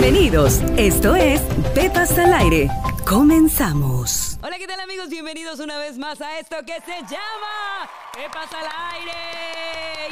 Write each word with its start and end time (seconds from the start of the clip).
Bienvenidos. 0.00 0.62
Esto 0.78 1.14
es 1.14 1.42
Pepas 1.74 2.16
al 2.16 2.32
Aire. 2.32 2.70
Comenzamos. 3.06 4.38
Hola, 4.42 4.56
¿qué 4.56 4.66
tal 4.66 4.80
amigos? 4.80 5.10
Bienvenidos 5.10 5.60
una 5.60 5.76
vez 5.76 5.98
más 5.98 6.22
a 6.22 6.38
esto 6.38 6.56
que 6.64 6.80
se 6.80 7.02
llama 7.02 7.86
Pepas 8.14 8.48
al 8.54 8.66
Aire. 8.94 9.12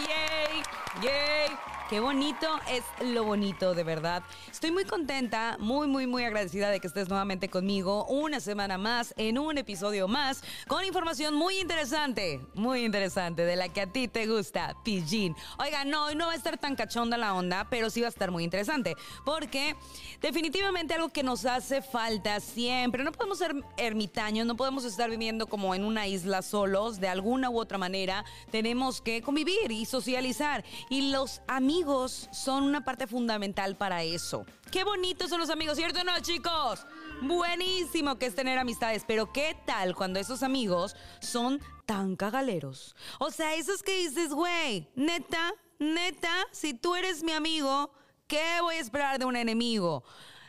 ¡Yay! 0.06 0.62
¡Yay! 1.00 1.77
Qué 1.88 2.00
bonito 2.00 2.46
es 2.70 2.84
lo 3.00 3.24
bonito, 3.24 3.74
de 3.74 3.82
verdad. 3.82 4.22
Estoy 4.52 4.70
muy 4.72 4.84
contenta, 4.84 5.56
muy, 5.58 5.88
muy, 5.88 6.06
muy 6.06 6.22
agradecida 6.22 6.68
de 6.68 6.80
que 6.80 6.86
estés 6.86 7.08
nuevamente 7.08 7.48
conmigo 7.48 8.04
una 8.04 8.40
semana 8.40 8.76
más, 8.76 9.14
en 9.16 9.38
un 9.38 9.56
episodio 9.56 10.06
más, 10.06 10.42
con 10.66 10.84
información 10.84 11.34
muy 11.34 11.58
interesante, 11.58 12.42
muy 12.52 12.84
interesante, 12.84 13.46
de 13.46 13.56
la 13.56 13.70
que 13.70 13.80
a 13.80 13.86
ti 13.86 14.06
te 14.06 14.26
gusta, 14.26 14.76
Pillín. 14.84 15.34
Oiga, 15.58 15.86
no, 15.86 16.04
hoy 16.04 16.14
no 16.14 16.26
va 16.26 16.32
a 16.32 16.36
estar 16.36 16.58
tan 16.58 16.76
cachonda 16.76 17.16
la 17.16 17.32
onda, 17.32 17.66
pero 17.70 17.88
sí 17.88 18.02
va 18.02 18.08
a 18.08 18.10
estar 18.10 18.30
muy 18.30 18.44
interesante, 18.44 18.94
porque 19.24 19.74
definitivamente 20.20 20.92
algo 20.92 21.08
que 21.08 21.22
nos 21.22 21.46
hace 21.46 21.80
falta 21.80 22.40
siempre, 22.40 23.02
no 23.02 23.12
podemos 23.12 23.38
ser 23.38 23.54
ermitaños, 23.78 24.46
no 24.46 24.58
podemos 24.58 24.84
estar 24.84 25.08
viviendo 25.08 25.46
como 25.46 25.74
en 25.74 25.84
una 25.84 26.06
isla 26.06 26.42
solos, 26.42 27.00
de 27.00 27.08
alguna 27.08 27.48
u 27.48 27.58
otra 27.58 27.78
manera, 27.78 28.26
tenemos 28.50 29.00
que 29.00 29.22
convivir 29.22 29.72
y 29.72 29.86
socializar. 29.86 30.66
Y 30.90 31.12
los 31.12 31.40
amigos 31.46 31.77
amigos 31.78 32.28
son 32.32 32.64
una 32.64 32.84
parte 32.84 33.06
fundamental 33.06 33.76
para 33.76 34.02
eso. 34.02 34.44
Qué 34.72 34.82
bonitos 34.82 35.30
son 35.30 35.38
los 35.38 35.48
amigos, 35.48 35.76
¿cierto 35.76 36.00
o 36.00 36.04
no, 36.04 36.18
chicos? 36.18 36.84
Buenísimo 37.22 38.18
que 38.18 38.26
es 38.26 38.34
tener 38.34 38.58
amistades, 38.58 39.04
pero 39.06 39.32
¿qué 39.32 39.56
tal 39.64 39.94
cuando 39.94 40.18
esos 40.18 40.42
amigos 40.42 40.96
son 41.20 41.60
tan 41.86 42.16
cagaleros? 42.16 42.96
O 43.20 43.30
sea, 43.30 43.54
esos 43.54 43.84
que 43.84 43.96
dices, 43.96 44.32
güey, 44.32 44.88
neta, 44.96 45.54
neta, 45.78 46.48
si 46.50 46.74
tú 46.74 46.96
eres 46.96 47.22
mi 47.22 47.30
amigo, 47.30 47.92
¿qué 48.26 48.60
voy 48.60 48.74
a 48.74 48.80
esperar 48.80 49.20
de 49.20 49.26
un 49.26 49.36
enemigo? 49.36 50.02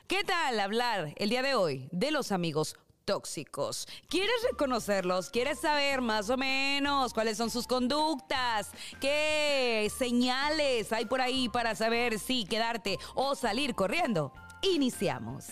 ¿Qué 0.08 0.24
tal 0.24 0.60
hablar 0.60 1.14
el 1.18 1.30
día 1.30 1.44
de 1.44 1.54
hoy 1.54 1.90
de 1.92 2.10
los 2.10 2.32
amigos 2.32 2.76
tóxicos. 3.10 3.88
¿Quieres 4.08 4.36
reconocerlos? 4.52 5.32
¿Quieres 5.32 5.60
saber 5.60 6.00
más 6.00 6.30
o 6.30 6.38
menos 6.38 7.12
cuáles 7.12 7.38
son 7.38 7.50
sus 7.50 7.66
conductas? 7.66 8.70
¿Qué 9.02 9.92
señales 9.98 10.94
hay 10.94 11.08
por 11.08 11.20
ahí 11.20 11.50
para 11.50 11.74
saber 11.74 12.20
si 12.20 12.46
quedarte 12.46 13.00
o 13.16 13.34
salir 13.34 13.74
corriendo? 13.74 14.32
Iniciamos. 14.62 15.46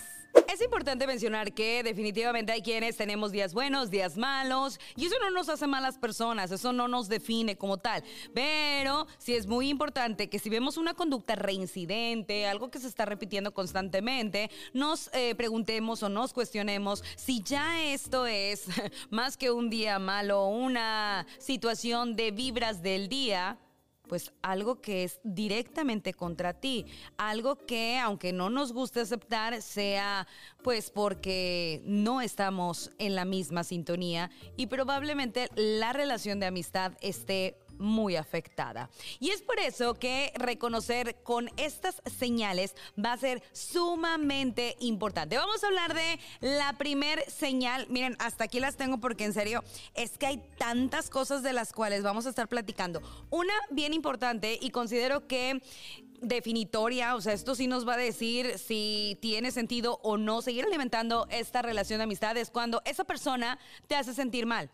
Es 0.48 0.62
importante 0.62 1.06
mencionar 1.06 1.52
que 1.52 1.82
definitivamente 1.82 2.52
hay 2.52 2.62
quienes 2.62 2.96
tenemos 2.96 3.32
días 3.32 3.54
buenos, 3.54 3.90
días 3.90 4.16
malos, 4.16 4.80
y 4.96 5.06
eso 5.06 5.16
no 5.20 5.30
nos 5.30 5.48
hace 5.48 5.66
malas 5.66 5.98
personas, 5.98 6.50
eso 6.50 6.72
no 6.72 6.88
nos 6.88 7.08
define 7.08 7.56
como 7.56 7.78
tal. 7.78 8.02
Pero 8.34 9.06
sí 9.18 9.34
es 9.34 9.46
muy 9.46 9.68
importante 9.68 10.28
que 10.28 10.38
si 10.38 10.50
vemos 10.50 10.76
una 10.76 10.94
conducta 10.94 11.34
reincidente, 11.36 12.46
algo 12.46 12.70
que 12.70 12.80
se 12.80 12.88
está 12.88 13.04
repitiendo 13.04 13.52
constantemente, 13.52 14.50
nos 14.72 15.10
eh, 15.12 15.34
preguntemos 15.34 16.02
o 16.02 16.08
nos 16.08 16.32
cuestionemos 16.32 17.04
si 17.16 17.42
ya 17.42 17.84
esto 17.84 18.26
es 18.26 18.64
más 19.10 19.36
que 19.36 19.50
un 19.50 19.70
día 19.70 19.98
malo, 19.98 20.48
una 20.48 21.26
situación 21.38 22.16
de 22.16 22.30
vibras 22.30 22.82
del 22.82 23.08
día 23.08 23.58
pues 24.08 24.32
algo 24.42 24.80
que 24.80 25.04
es 25.04 25.20
directamente 25.22 26.14
contra 26.14 26.54
ti, 26.54 26.86
algo 27.16 27.66
que 27.66 27.98
aunque 27.98 28.32
no 28.32 28.50
nos 28.50 28.72
guste 28.72 29.00
aceptar 29.00 29.60
sea 29.62 30.26
pues 30.62 30.90
porque 30.90 31.82
no 31.84 32.20
estamos 32.20 32.90
en 32.98 33.14
la 33.14 33.24
misma 33.24 33.62
sintonía 33.62 34.30
y 34.56 34.66
probablemente 34.66 35.48
la 35.54 35.92
relación 35.92 36.40
de 36.40 36.46
amistad 36.46 36.92
esté 37.00 37.58
muy 37.78 38.16
afectada. 38.16 38.90
Y 39.20 39.30
es 39.30 39.42
por 39.42 39.58
eso 39.58 39.94
que 39.94 40.32
reconocer 40.36 41.16
con 41.22 41.50
estas 41.56 42.02
señales 42.18 42.74
va 43.02 43.12
a 43.12 43.18
ser 43.18 43.42
sumamente 43.52 44.76
importante. 44.80 45.36
Vamos 45.36 45.62
a 45.62 45.68
hablar 45.68 45.94
de 45.94 46.18
la 46.40 46.72
primer 46.74 47.28
señal. 47.30 47.86
Miren, 47.88 48.16
hasta 48.18 48.44
aquí 48.44 48.60
las 48.60 48.76
tengo 48.76 48.98
porque 48.98 49.24
en 49.24 49.32
serio 49.32 49.64
es 49.94 50.18
que 50.18 50.26
hay 50.26 50.42
tantas 50.58 51.10
cosas 51.10 51.42
de 51.42 51.52
las 51.52 51.72
cuales 51.72 52.02
vamos 52.02 52.26
a 52.26 52.30
estar 52.30 52.48
platicando. 52.48 53.02
Una 53.30 53.54
bien 53.70 53.94
importante 53.94 54.58
y 54.60 54.70
considero 54.70 55.26
que 55.26 55.60
definitoria, 56.20 57.14
o 57.14 57.20
sea, 57.20 57.32
esto 57.32 57.54
sí 57.54 57.66
nos 57.66 57.86
va 57.86 57.94
a 57.94 57.98
decir 57.98 58.58
si 58.58 59.18
tiene 59.20 59.50
sentido 59.50 60.00
o 60.02 60.16
no 60.16 60.42
seguir 60.42 60.64
alimentando 60.64 61.26
esta 61.30 61.62
relación 61.62 61.98
de 61.98 62.04
amistad 62.04 62.36
es 62.36 62.50
cuando 62.50 62.82
esa 62.84 63.04
persona 63.04 63.58
te 63.86 63.96
hace 63.96 64.14
sentir 64.14 64.46
mal. 64.46 64.70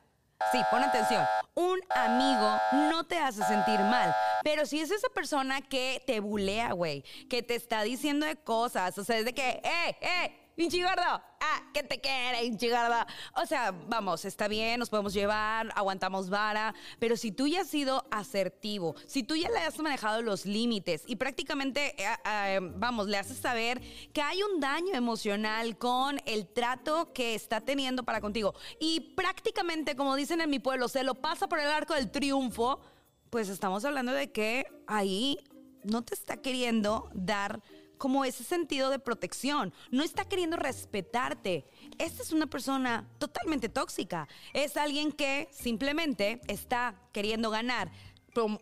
Sí, 0.53 0.61
pon 0.71 0.83
atención. 0.83 1.25
Un 1.55 1.81
amigo 1.95 2.59
no 2.91 3.05
te 3.05 3.19
hace 3.19 3.43
sentir 3.45 3.79
mal, 3.81 4.15
pero 4.43 4.67
si 4.67 4.81
es 4.81 4.91
esa 4.91 5.09
persona 5.09 5.61
que 5.63 6.03
te 6.07 6.21
bulea, 6.21 6.73
güey, 6.73 7.03
que 7.29 7.43
te 7.43 7.55
está 7.55 7.83
diciendo 7.83 8.27
de 8.27 8.37
cosas, 8.37 8.97
o 8.99 9.05
sea, 9.05 9.19
es 9.19 9.25
de 9.25 9.33
que, 9.33 9.61
¡eh, 9.63 9.97
eh! 10.01 10.44
Pinche 10.55 10.83
gordo, 10.83 11.03
ah, 11.03 11.63
que 11.73 11.83
te 11.83 12.01
quiere, 12.01 12.41
pinche 12.41 12.71
gordo. 12.71 13.05
O 13.37 13.47
sea, 13.47 13.71
vamos, 13.71 14.25
está 14.25 14.49
bien, 14.49 14.79
nos 14.79 14.91
podemos 14.91 15.13
llevar, 15.13 15.73
aguantamos 15.75 16.31
vara, 16.31 16.75
pero 16.99 17.17
si 17.17 17.33
tú 17.33 17.47
ya 17.47 17.63
has 17.63 17.69
sido 17.69 18.07
asertivo, 18.11 18.95
si 19.07 19.23
tú 19.23 19.37
ya 19.37 19.51
le 19.51 19.59
has 19.59 19.79
manejado 19.79 20.23
los 20.23 20.47
límites 20.47 21.03
y 21.07 21.17
prácticamente, 21.17 21.95
eh, 22.03 22.17
eh, 22.27 22.61
vamos, 22.77 23.07
le 23.09 23.17
haces 23.17 23.39
saber 23.39 23.81
que 24.13 24.23
hay 24.23 24.43
un 24.43 24.61
daño 24.61 24.95
emocional 24.95 25.77
con 25.79 26.21
el 26.27 26.47
trato 26.47 27.13
que 27.13 27.35
está 27.35 27.61
teniendo 27.61 28.05
para 28.05 28.21
contigo 28.21 28.55
y 28.81 29.13
prácticamente, 29.17 29.97
como 29.97 30.17
dicen 30.17 30.41
en 30.41 30.51
mi 30.51 30.59
pueblo, 30.59 30.89
se 30.89 31.03
lo 31.03 31.15
pasa 31.15 31.49
por 31.49 31.59
el 31.59 31.67
arco 31.67 31.95
del 31.95 32.11
triunfo, 32.11 32.81
pues 33.31 33.49
estamos 33.49 33.85
hablando 33.85 34.13
de 34.13 34.31
que 34.31 34.67
ahí 34.87 35.39
no 35.85 36.03
te 36.03 36.15
está 36.15 36.39
queriendo 36.39 37.11
dar 37.13 37.63
como 37.99 38.25
ese 38.25 38.45
sentido 38.45 38.91
de 38.91 38.99
protección. 38.99 39.73
No 39.91 40.03
está 40.03 40.25
queriendo 40.25 40.57
respetarte. 40.57 41.65
Esta 41.99 42.23
es 42.23 42.33
una 42.33 42.47
persona 42.47 43.09
totalmente 43.19 43.69
tóxica. 43.69 44.29
Es 44.53 44.77
alguien 44.77 45.13
que 45.13 45.49
simplemente 45.53 46.41
está 46.49 46.95
queriendo 47.13 47.51
ganar 47.51 47.91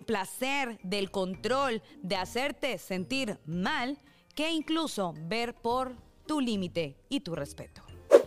placer 0.07 0.79
del 0.83 1.11
control 1.11 1.83
de 2.03 2.17
hacerte 2.17 2.77
sentir 2.79 3.39
mal 3.47 3.99
que 4.35 4.51
incluso 4.51 5.15
ver 5.17 5.55
por 5.55 5.97
tu 6.27 6.41
límite 6.41 6.97
y 7.09 7.21
tu 7.21 7.35
respeto. 7.35 7.83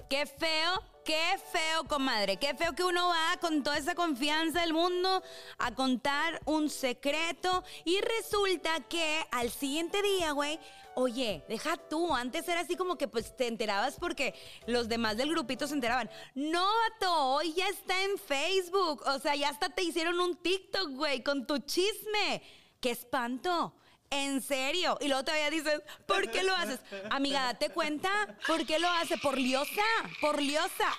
Qué 0.10 0.26
feo 0.26 0.95
Qué 1.06 1.38
feo, 1.52 1.84
comadre. 1.88 2.38
Qué 2.38 2.56
feo 2.56 2.74
que 2.74 2.84
uno 2.84 3.10
va 3.10 3.38
con 3.40 3.62
toda 3.62 3.78
esa 3.78 3.94
confianza 3.94 4.62
del 4.62 4.74
mundo 4.74 5.22
a 5.60 5.76
contar 5.76 6.42
un 6.46 6.68
secreto 6.68 7.64
y 7.84 8.02
resulta 8.02 8.80
que 8.90 9.24
al 9.30 9.52
siguiente 9.52 10.02
día, 10.02 10.32
güey, 10.32 10.60
oye, 10.96 11.46
deja 11.48 11.78
tú, 11.78 12.12
antes 12.16 12.48
era 12.50 12.62
así 12.62 12.76
como 12.76 12.98
que 12.98 13.08
pues 13.08 13.38
te 13.38 13.46
enterabas 13.46 13.98
porque 14.00 14.34
los 14.66 14.90
demás 14.90 15.16
del 15.16 15.30
grupito 15.30 15.68
se 15.68 15.76
enteraban. 15.76 16.10
No, 16.34 16.66
vato, 16.66 17.14
hoy 17.36 17.54
ya 17.54 17.70
está 17.70 18.02
en 18.04 18.18
Facebook, 18.18 19.04
o 19.06 19.20
sea, 19.20 19.36
ya 19.36 19.50
hasta 19.50 19.70
te 19.70 19.84
hicieron 19.84 20.20
un 20.20 20.36
TikTok, 20.36 20.90
güey, 20.90 21.22
con 21.22 21.46
tu 21.46 21.60
chisme. 21.60 22.42
¡Qué 22.82 22.90
espanto! 22.90 23.76
En 24.10 24.42
serio. 24.42 24.98
Y 25.02 25.08
luego 25.08 25.24
todavía 25.24 25.50
dices, 25.50 25.82
¿por 26.06 26.30
qué 26.30 26.44
lo 26.44 26.56
haces? 26.56 26.80
Amiga, 27.10 27.44
date 27.44 27.70
cuenta, 27.70 28.10
¿por 28.48 28.66
qué 28.66 28.80
lo 28.80 28.90
hace? 28.90 29.18
Por 29.18 29.38
liosa, 29.38 29.84
por 30.22 30.42
liosa. 30.42 30.94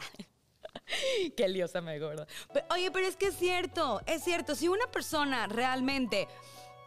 Qué 1.36 1.48
liosa 1.48 1.80
me 1.80 1.98
gorda. 1.98 2.26
Oye, 2.70 2.90
pero 2.90 3.06
es 3.06 3.16
que 3.16 3.28
es 3.28 3.36
cierto, 3.36 4.00
es 4.06 4.22
cierto. 4.22 4.54
Si 4.54 4.68
una 4.68 4.86
persona 4.90 5.46
realmente 5.46 6.28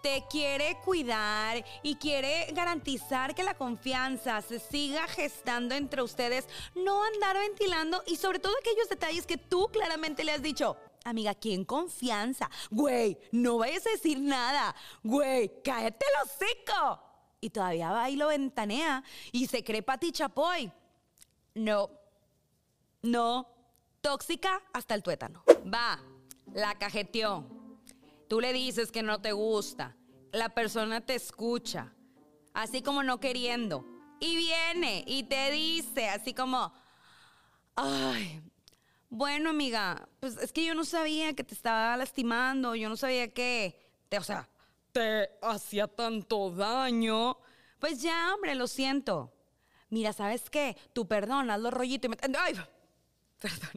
te 0.02 0.24
quiere 0.30 0.78
cuidar 0.86 1.64
y 1.84 1.96
quiere 1.96 2.48
garantizar 2.54 3.36
que 3.36 3.44
la 3.44 3.56
confianza 3.56 4.42
se 4.42 4.60
siga 4.60 5.08
gestando 5.08 5.76
entre 5.76 6.02
ustedes, 6.02 6.48
no 6.76 7.04
andar 7.04 7.38
ventilando 7.38 8.04
y 8.08 8.16
sobre 8.16 8.40
todo 8.40 8.54
aquellos 8.60 8.88
detalles 8.90 9.26
que 9.26 9.38
tú 9.38 9.68
claramente 9.72 10.24
le 10.24 10.32
has 10.32 10.42
dicho. 10.42 10.78
Amiga, 11.06 11.34
¿quién 11.36 11.66
confianza? 11.66 12.50
Güey, 12.70 13.18
no 13.32 13.58
vayas 13.58 13.86
a 13.88 13.92
decir 13.92 14.20
nada. 14.20 14.76
Güey, 15.04 15.62
cállate 15.64 16.06
el 16.06 16.28
hocico. 16.28 17.04
Y 17.42 17.50
todavía 17.50 17.92
va 17.92 18.10
y 18.10 18.16
lo 18.16 18.28
ventanea 18.28 19.04
y 19.32 19.48
se 19.48 19.64
cree 19.64 19.82
Pati 19.82 20.12
Chapoy. 20.12 20.72
No, 21.56 21.90
no, 23.02 23.48
tóxica 24.02 24.62
hasta 24.74 24.96
el 24.96 25.04
tuétano. 25.04 25.44
Va, 25.74 26.00
la 26.54 26.78
cajeteó. 26.78 27.46
Tú 28.28 28.42
le 28.42 28.54
dices 28.54 28.92
que 28.92 29.04
no 29.04 29.22
te 29.22 29.32
gusta. 29.32 29.96
La 30.32 30.50
persona 30.50 31.02
te 31.02 31.16
escucha, 31.16 31.94
así 32.54 32.82
como 32.82 33.04
no 33.04 33.20
queriendo. 33.20 33.86
Y 34.20 34.36
viene 34.36 35.04
y 35.08 35.24
te 35.24 35.50
dice, 35.52 36.10
así 36.10 36.34
como, 36.34 36.74
ay, 37.76 38.42
bueno, 39.10 39.50
amiga, 39.50 40.08
pues 40.20 40.38
es 40.38 40.52
que 40.54 40.66
yo 40.66 40.76
no 40.76 40.86
sabía 40.86 41.34
que 41.34 41.44
te 41.44 41.56
estaba 41.56 41.98
lastimando, 41.98 42.76
yo 42.76 42.90
no 42.90 42.98
sabía 42.98 43.34
que, 43.34 43.80
te, 44.08 44.18
o 44.18 44.24
sea, 44.24 44.48
te 44.92 45.30
hacía 45.42 45.88
tanto 45.88 46.52
daño. 46.52 47.38
Pues 47.80 48.02
ya, 48.02 48.34
hombre, 48.36 48.56
lo 48.56 48.68
siento. 48.68 49.34
Mira, 49.90 50.14
¿sabes 50.14 50.50
qué? 50.50 50.78
Tu 50.94 51.08
perdón, 51.08 51.50
hazlo 51.50 51.72
rollito 51.72 52.08
y 52.08 52.10
me... 52.10 52.18
¡Ay! 52.38 52.54
Perdón. 53.40 53.70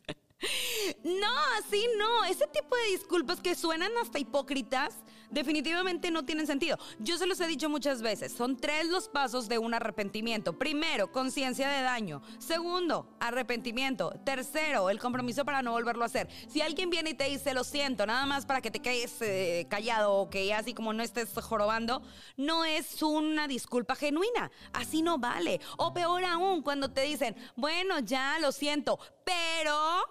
No, 1.05 1.33
así 1.59 1.85
no. 1.99 2.25
Ese 2.25 2.47
tipo 2.49 2.77
de 2.77 2.93
disculpas 2.93 3.41
que 3.41 3.55
suenan 3.55 3.93
hasta 4.01 4.19
hipócritas, 4.19 4.95
definitivamente 5.31 6.11
no 6.11 6.25
tienen 6.25 6.47
sentido. 6.47 6.79
Yo 6.99 7.17
se 7.17 7.27
los 7.27 7.41
he 7.41 7.47
dicho 7.47 7.69
muchas 7.69 8.03
veces, 8.03 8.33
son 8.33 8.57
tres 8.57 8.89
los 8.89 9.09
pasos 9.09 9.49
de 9.49 9.59
un 9.59 9.75
arrepentimiento. 9.75 10.59
Primero, 10.59 11.11
conciencia 11.11 11.69
de 11.69 11.83
daño. 11.83 12.23
Segundo, 12.39 13.09
arrepentimiento. 13.19 14.11
Tercero, 14.25 14.91
el 14.91 14.99
compromiso 14.99 15.45
para 15.45 15.63
no 15.63 15.73
volverlo 15.73 16.03
a 16.03 16.07
hacer. 16.07 16.29
Si 16.49 16.61
alguien 16.61 16.91
viene 16.91 17.11
y 17.11 17.15
te 17.15 17.25
dice, 17.25 17.55
lo 17.55 17.65
siento, 17.65 18.07
nada 18.07 18.27
más 18.27 18.47
para 18.47 18.61
que 18.61 18.71
te 18.71 18.81
quedes 18.81 19.21
eh, 19.23 19.67
callado 19.71 20.13
o 20.15 20.31
que 20.31 20.53
así 20.53 20.75
como 20.75 20.93
no 20.93 21.03
estés 21.03 21.31
jorobando, 21.41 22.03
no 22.37 22.65
es 22.65 23.03
una 23.03 23.49
disculpa 23.49 23.97
genuina. 23.97 24.51
Así 24.73 25.03
no 25.03 25.19
vale. 25.19 25.61
O 25.79 25.95
peor 25.95 26.25
aún, 26.25 26.63
cuando 26.63 26.91
te 26.91 27.03
dicen, 27.03 27.35
bueno, 27.57 27.99
ya 28.01 28.39
lo 28.39 28.53
siento, 28.53 28.99
pero, 29.25 30.05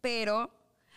pero, 0.00 0.50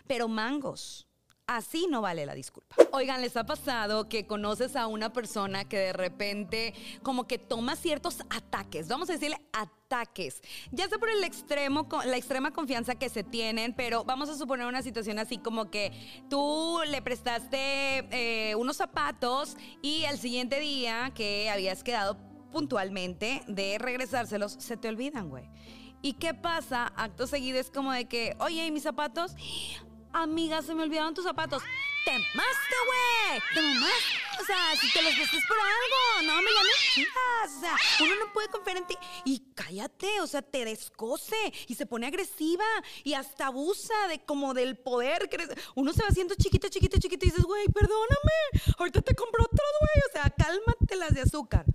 pero 0.07 0.27
mangos. 0.27 1.07
Así 1.45 1.87
no 1.89 2.01
vale 2.01 2.25
la 2.25 2.33
disculpa. 2.33 2.77
Oigan, 2.93 3.21
¿les 3.21 3.35
ha 3.35 3.45
pasado 3.45 4.07
que 4.07 4.25
conoces 4.25 4.77
a 4.77 4.87
una 4.87 5.11
persona 5.11 5.67
que 5.67 5.77
de 5.77 5.93
repente 5.93 6.73
como 7.03 7.27
que 7.27 7.37
toma 7.37 7.75
ciertos 7.75 8.21
ataques? 8.29 8.87
Vamos 8.87 9.09
a 9.09 9.13
decirle 9.13 9.37
ataques. 9.51 10.41
Ya 10.71 10.87
sea 10.87 10.97
por 10.97 11.09
el 11.09 11.21
extremo, 11.25 11.89
la 12.05 12.15
extrema 12.15 12.51
confianza 12.51 12.95
que 12.95 13.09
se 13.09 13.25
tienen, 13.25 13.73
pero 13.75 14.05
vamos 14.05 14.29
a 14.29 14.37
suponer 14.37 14.67
una 14.67 14.81
situación 14.81 15.19
así 15.19 15.37
como 15.37 15.69
que 15.69 15.91
tú 16.29 16.79
le 16.87 17.01
prestaste 17.01 18.07
eh, 18.11 18.55
unos 18.55 18.77
zapatos 18.77 19.57
y 19.81 20.05
al 20.05 20.17
siguiente 20.19 20.61
día 20.61 21.11
que 21.13 21.49
habías 21.49 21.83
quedado 21.83 22.17
puntualmente 22.53 23.41
de 23.47 23.79
regresárselos, 23.79 24.53
se 24.53 24.77
te 24.77 24.87
olvidan, 24.87 25.29
güey. 25.29 25.49
¿Y 26.05 26.13
qué 26.15 26.33
pasa? 26.33 26.91
Acto 26.97 27.27
seguido 27.27 27.57
es 27.57 27.71
como 27.71 27.93
de 27.93 28.09
que, 28.09 28.35
oye, 28.39 28.65
¿y 28.65 28.71
mis 28.71 28.83
zapatos? 28.83 29.31
Amiga, 30.11 30.61
se 30.61 30.75
me 30.75 30.83
olvidaron 30.83 31.13
tus 31.13 31.23
zapatos. 31.23 31.63
¡Te 32.03 32.11
mamaste, 32.11 32.75
güey! 32.85 33.41
¡Te 33.53 33.61
mamaste! 33.61 34.41
O 34.41 34.45
sea, 34.45 34.75
si 34.81 34.91
te 34.91 35.01
los 35.01 35.17
vestes 35.17 35.41
por 35.47 35.57
algo, 35.57 36.27
no, 36.27 36.41
me 36.41 36.49
no 36.51 36.59
O 37.45 37.61
sea, 37.61 37.77
uno 38.01 38.15
no 38.17 38.33
puede 38.33 38.49
confiar 38.49 38.75
en 38.75 38.85
ti. 38.85 38.97
Y 39.23 39.53
cállate, 39.55 40.19
o 40.19 40.27
sea, 40.27 40.41
te 40.41 40.65
descose 40.65 41.37
y 41.67 41.75
se 41.75 41.85
pone 41.85 42.07
agresiva 42.07 42.65
y 43.05 43.13
hasta 43.13 43.45
abusa 43.45 44.09
de 44.09 44.25
como 44.25 44.53
del 44.53 44.77
poder. 44.77 45.29
Uno 45.75 45.93
se 45.93 46.01
va 46.01 46.09
haciendo 46.09 46.35
chiquito, 46.35 46.67
chiquito, 46.67 46.99
chiquito 46.99 47.25
y 47.25 47.29
dices, 47.29 47.45
güey, 47.45 47.65
perdóname, 47.69 48.75
ahorita 48.77 49.01
te 49.01 49.15
compro 49.15 49.45
otro, 49.45 49.65
güey. 49.79 50.03
O 50.09 50.11
sea, 50.11 50.29
cálmate 50.31 50.97
las 50.97 51.13
de 51.13 51.21
azúcar. 51.21 51.65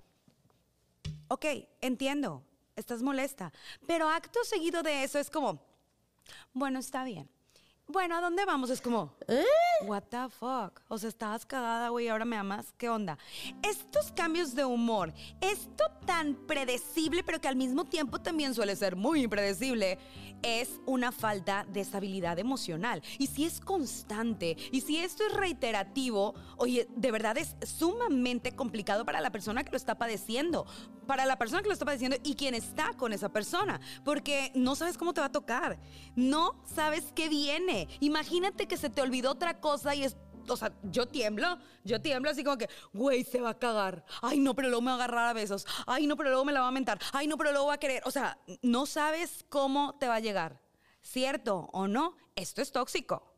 Ok, 1.29 1.45
entiendo, 1.81 2.43
estás 2.79 3.01
molesta. 3.01 3.51
Pero 3.85 4.09
acto 4.09 4.43
seguido 4.43 4.83
de 4.83 5.03
eso 5.03 5.19
es 5.19 5.29
como, 5.29 5.61
bueno, 6.53 6.79
está 6.79 7.03
bien 7.03 7.29
bueno, 7.89 8.15
¿a 8.15 8.21
dónde 8.21 8.45
vamos? 8.45 8.69
Es 8.69 8.81
como, 8.81 9.11
¿Eh? 9.27 9.43
what 9.83 10.03
the 10.09 10.29
fuck? 10.29 10.79
O 10.87 10.97
sea, 10.97 11.09
estabas 11.09 11.45
cagada, 11.45 11.89
güey, 11.89 12.07
ahora 12.07 12.23
me 12.23 12.37
amas, 12.37 12.71
¿qué 12.77 12.87
onda? 12.87 13.17
Estos 13.63 14.11
cambios 14.11 14.53
de 14.53 14.63
humor, 14.63 15.11
esto 15.41 15.85
tan 16.05 16.35
predecible, 16.35 17.23
pero 17.23 17.41
que 17.41 17.47
al 17.47 17.55
mismo 17.55 17.85
tiempo 17.85 18.21
también 18.21 18.53
suele 18.53 18.75
ser 18.75 18.95
muy 18.95 19.23
impredecible, 19.23 19.97
es 20.41 20.79
una 20.85 21.11
falta 21.11 21.65
de 21.69 21.81
estabilidad 21.81 22.39
emocional. 22.39 23.01
Y 23.17 23.27
si 23.27 23.45
es 23.45 23.59
constante, 23.59 24.55
y 24.71 24.81
si 24.81 24.97
esto 24.99 25.25
es 25.25 25.33
reiterativo, 25.33 26.35
oye, 26.57 26.87
de 26.95 27.11
verdad 27.11 27.37
es 27.37 27.55
sumamente 27.65 28.55
complicado 28.55 29.05
para 29.05 29.21
la 29.21 29.31
persona 29.31 29.63
que 29.63 29.71
lo 29.71 29.77
está 29.77 29.97
padeciendo, 29.97 30.65
para 31.07 31.25
la 31.25 31.37
persona 31.37 31.61
que 31.61 31.67
lo 31.67 31.73
está 31.73 31.85
padeciendo 31.85 32.17
y 32.23 32.35
quien 32.35 32.53
está 32.53 32.93
con 32.93 33.13
esa 33.13 33.29
persona, 33.29 33.81
porque 34.03 34.51
no 34.53 34.75
sabes 34.75 34.97
cómo 34.97 35.13
te 35.13 35.21
va 35.21 35.27
a 35.27 35.31
tocar, 35.31 35.79
no 36.15 36.61
sabes 36.65 37.11
qué 37.15 37.29
viene. 37.29 37.78
Imagínate 37.99 38.67
que 38.67 38.77
se 38.77 38.89
te 38.89 39.01
olvidó 39.01 39.31
otra 39.31 39.59
cosa 39.59 39.95
y 39.95 40.03
es 40.03 40.17
o 40.47 40.57
sea, 40.57 40.71
yo 40.83 41.07
tiemblo, 41.07 41.59
yo 41.83 42.01
tiemblo 42.01 42.31
así 42.31 42.43
como 42.43 42.57
que, 42.57 42.69
güey, 42.91 43.23
se 43.23 43.39
va 43.39 43.51
a 43.51 43.59
cagar. 43.59 44.03
Ay, 44.21 44.39
no, 44.39 44.55
pero 44.55 44.69
luego 44.69 44.81
me 44.81 44.87
va 44.87 44.93
a 44.93 44.95
agarrar 44.95 45.27
a 45.27 45.33
besos. 45.33 45.65
Ay, 45.85 46.07
no, 46.07 46.17
pero 46.17 46.29
luego 46.29 46.45
me 46.45 46.51
la 46.51 46.61
va 46.61 46.67
a 46.67 46.71
mentar. 46.71 46.99
Ay, 47.13 47.27
no, 47.27 47.37
pero 47.37 47.51
luego 47.51 47.67
va 47.67 47.75
a 47.75 47.79
querer. 47.79 48.01
O 48.05 48.11
sea, 48.11 48.37
no 48.61 48.85
sabes 48.85 49.45
cómo 49.49 49.95
te 49.99 50.07
va 50.07 50.15
a 50.15 50.19
llegar. 50.19 50.59
¿Cierto 51.01 51.69
o 51.71 51.87
no? 51.87 52.17
Esto 52.35 52.61
es 52.61 52.71
tóxico. 52.71 53.28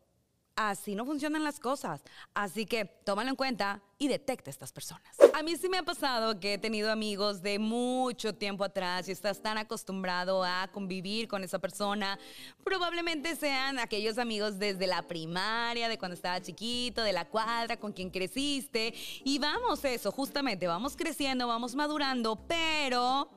Así 0.55 0.95
no 0.95 1.05
funcionan 1.05 1.43
las 1.43 1.59
cosas. 1.59 2.01
Así 2.33 2.65
que 2.65 2.85
tómalo 2.85 3.29
en 3.29 3.35
cuenta 3.35 3.81
y 3.97 4.07
detecta 4.07 4.49
a 4.49 4.51
estas 4.51 4.71
personas. 4.71 5.17
A 5.33 5.43
mí 5.43 5.55
sí 5.55 5.69
me 5.69 5.77
ha 5.77 5.83
pasado 5.83 6.39
que 6.39 6.55
he 6.55 6.57
tenido 6.57 6.91
amigos 6.91 7.41
de 7.41 7.57
mucho 7.57 8.35
tiempo 8.35 8.63
atrás 8.63 9.07
y 9.07 9.11
estás 9.11 9.41
tan 9.41 9.57
acostumbrado 9.57 10.43
a 10.43 10.67
convivir 10.71 11.27
con 11.27 11.43
esa 11.43 11.59
persona. 11.59 12.19
Probablemente 12.63 13.35
sean 13.35 13.79
aquellos 13.79 14.17
amigos 14.17 14.59
desde 14.59 14.87
la 14.87 15.03
primaria, 15.07 15.87
de 15.87 15.97
cuando 15.97 16.15
estaba 16.15 16.41
chiquito, 16.41 17.01
de 17.01 17.13
la 17.13 17.25
cuadra, 17.25 17.77
con 17.77 17.93
quien 17.93 18.09
creciste. 18.09 18.93
Y 19.23 19.39
vamos 19.39 19.85
eso, 19.85 20.11
justamente, 20.11 20.67
vamos 20.67 20.95
creciendo, 20.97 21.47
vamos 21.47 21.75
madurando, 21.75 22.35
pero 22.47 23.29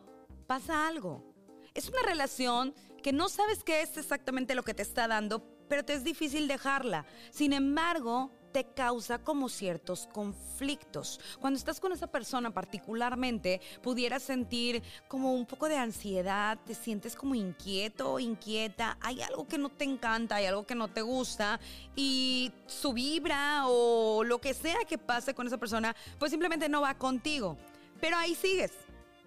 pasa 0.46 0.88
algo. 0.88 1.22
Es 1.74 1.88
una 1.88 2.02
relación 2.02 2.74
que 3.02 3.12
no 3.12 3.28
sabes 3.28 3.62
qué 3.62 3.82
es 3.82 3.96
exactamente 3.98 4.54
lo 4.54 4.62
que 4.62 4.72
te 4.72 4.82
está 4.82 5.06
dando, 5.06 5.44
pero 5.68 5.84
te 5.84 5.94
es 5.94 6.04
difícil 6.04 6.48
dejarla. 6.48 7.06
Sin 7.30 7.52
embargo, 7.52 8.30
te 8.54 8.64
causa 8.72 9.18
como 9.18 9.48
ciertos 9.48 10.06
conflictos. 10.12 11.18
Cuando 11.40 11.58
estás 11.58 11.80
con 11.80 11.90
esa 11.90 12.06
persona 12.06 12.54
particularmente, 12.54 13.60
pudieras 13.82 14.22
sentir 14.22 14.80
como 15.08 15.34
un 15.34 15.44
poco 15.44 15.68
de 15.68 15.76
ansiedad, 15.76 16.56
te 16.64 16.76
sientes 16.76 17.16
como 17.16 17.34
inquieto, 17.34 18.20
inquieta, 18.20 18.96
hay 19.00 19.22
algo 19.22 19.48
que 19.48 19.58
no 19.58 19.70
te 19.70 19.82
encanta, 19.82 20.36
hay 20.36 20.46
algo 20.46 20.64
que 20.64 20.76
no 20.76 20.86
te 20.86 21.02
gusta 21.02 21.58
y 21.96 22.52
su 22.66 22.92
vibra 22.92 23.64
o 23.66 24.22
lo 24.22 24.40
que 24.40 24.54
sea 24.54 24.84
que 24.88 24.98
pase 24.98 25.34
con 25.34 25.48
esa 25.48 25.58
persona, 25.58 25.96
pues 26.20 26.30
simplemente 26.30 26.68
no 26.68 26.80
va 26.80 26.96
contigo. 26.96 27.58
Pero 28.00 28.16
ahí 28.16 28.36
sigues 28.36 28.70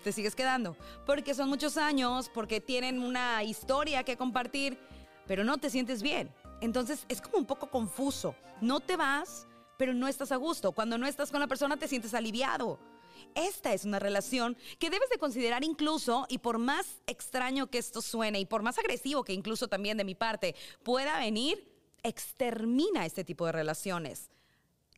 te 0.03 0.13
sigues 0.13 0.35
quedando, 0.35 0.77
porque 1.05 1.33
son 1.33 1.49
muchos 1.49 1.75
años, 1.75 2.29
porque 2.33 2.61
tienen 2.61 3.01
una 3.01 3.43
historia 3.43 4.03
que 4.03 4.15
compartir 4.15 4.79
pero 5.27 5.43
no 5.43 5.57
te 5.57 5.69
sientes 5.69 6.01
bien. 6.01 6.33
Entonces 6.61 7.05
es 7.09 7.21
como 7.21 7.37
un 7.37 7.45
poco 7.45 7.69
confuso. 7.69 8.35
No 8.61 8.79
te 8.79 8.95
vas, 8.95 9.47
pero 9.77 9.93
no 9.93 10.07
estás 10.07 10.31
a 10.31 10.37
gusto. 10.37 10.71
Cuando 10.71 10.97
no 10.97 11.05
estás 11.05 11.31
con 11.31 11.39
la 11.39 11.47
persona 11.47 11.77
te 11.77 11.87
sientes 11.87 12.13
aliviado. 12.13 12.79
Esta 13.35 13.73
es 13.73 13.85
una 13.85 13.99
relación 13.99 14.57
que 14.79 14.89
debes 14.89 15.09
de 15.09 15.17
considerar 15.17 15.63
incluso, 15.63 16.25
y 16.29 16.39
por 16.39 16.57
más 16.57 17.01
extraño 17.07 17.67
que 17.67 17.77
esto 17.77 18.01
suene, 18.01 18.39
y 18.39 18.45
por 18.45 18.63
más 18.63 18.79
agresivo 18.79 19.23
que 19.23 19.33
incluso 19.33 19.67
también 19.67 19.97
de 19.97 20.03
mi 20.03 20.15
parte 20.15 20.55
pueda 20.83 21.19
venir, 21.19 21.71
extermina 22.03 23.05
este 23.05 23.23
tipo 23.23 23.45
de 23.45 23.51
relaciones. 23.51 24.29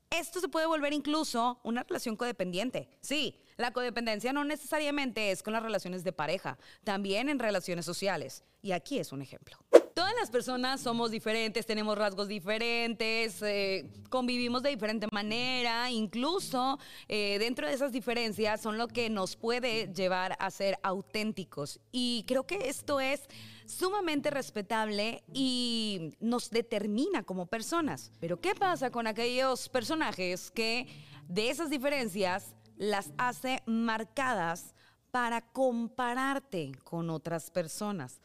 Esto 0.09 0.39
se 0.39 0.47
puede 0.47 0.65
volver 0.65 0.93
incluso 0.93 1.59
una 1.63 1.83
relación 1.83 2.15
codependiente. 2.15 2.89
Sí, 2.99 3.39
la 3.57 3.71
codependencia 3.71 4.33
no 4.33 4.43
necesariamente 4.43 5.31
es 5.31 5.43
con 5.43 5.53
las 5.53 5.61
relaciones 5.61 6.03
de 6.03 6.13
pareja, 6.13 6.57
también 6.83 7.29
en 7.29 7.39
relaciones 7.39 7.85
sociales. 7.85 8.43
Y 8.61 8.71
aquí 8.71 8.99
es 8.99 9.11
un 9.11 9.21
ejemplo. 9.21 9.57
Todas 9.99 10.15
las 10.17 10.31
personas 10.31 10.79
somos 10.79 11.11
diferentes, 11.11 11.65
tenemos 11.65 11.97
rasgos 11.97 12.29
diferentes, 12.29 13.41
eh, 13.41 13.91
convivimos 14.09 14.63
de 14.63 14.69
diferente 14.69 15.07
manera, 15.11 15.91
incluso 15.91 16.79
eh, 17.09 17.37
dentro 17.37 17.67
de 17.67 17.73
esas 17.73 17.91
diferencias 17.91 18.61
son 18.61 18.77
lo 18.77 18.87
que 18.87 19.09
nos 19.09 19.35
puede 19.35 19.91
llevar 19.93 20.37
a 20.39 20.51
ser 20.51 20.79
auténticos. 20.83 21.81
Y 21.91 22.23
creo 22.29 22.47
que 22.47 22.69
esto 22.69 23.01
es 23.01 23.27
sumamente 23.65 24.29
respetable 24.29 25.21
y 25.33 26.15
nos 26.21 26.49
determina 26.49 27.23
como 27.23 27.47
personas. 27.47 28.13
Pero 28.21 28.39
¿qué 28.39 28.55
pasa 28.55 28.91
con 28.91 29.05
aquellos 29.05 29.67
personajes 29.67 30.49
que 30.49 30.87
de 31.27 31.49
esas 31.49 31.69
diferencias 31.69 32.55
las 32.77 33.11
hace 33.17 33.61
marcadas 33.65 34.75
para 35.11 35.41
compararte 35.41 36.71
con 36.85 37.09
otras 37.09 37.51
personas? 37.51 38.21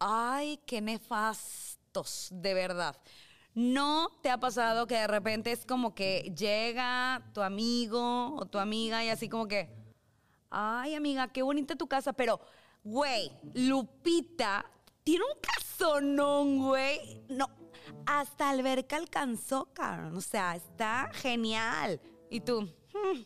Ay, 0.00 0.58
qué 0.66 0.80
nefastos, 0.80 2.28
de 2.32 2.54
verdad. 2.54 2.96
¿No 3.54 4.08
te 4.22 4.30
ha 4.30 4.38
pasado 4.38 4.86
que 4.86 4.94
de 4.94 5.06
repente 5.06 5.52
es 5.52 5.66
como 5.66 5.94
que 5.94 6.32
llega 6.36 7.30
tu 7.34 7.42
amigo 7.42 8.36
o 8.36 8.46
tu 8.46 8.58
amiga 8.58 9.04
y 9.04 9.08
así 9.08 9.28
como 9.28 9.46
que, 9.46 9.70
ay 10.50 10.94
amiga, 10.94 11.28
qué 11.28 11.42
bonita 11.42 11.76
tu 11.76 11.86
casa, 11.86 12.12
pero, 12.12 12.40
güey, 12.82 13.30
Lupita 13.54 14.64
tiene 15.04 15.24
un 15.24 15.40
casonón, 15.40 16.58
güey. 16.58 17.22
No, 17.28 17.48
hasta 18.06 18.50
alberca 18.50 18.96
alcanzó, 18.96 19.66
cabrón. 19.72 20.16
O 20.16 20.20
sea, 20.20 20.56
está 20.56 21.10
genial. 21.12 22.00
Y 22.30 22.40
tú, 22.40 22.62
hmm, 22.62 23.20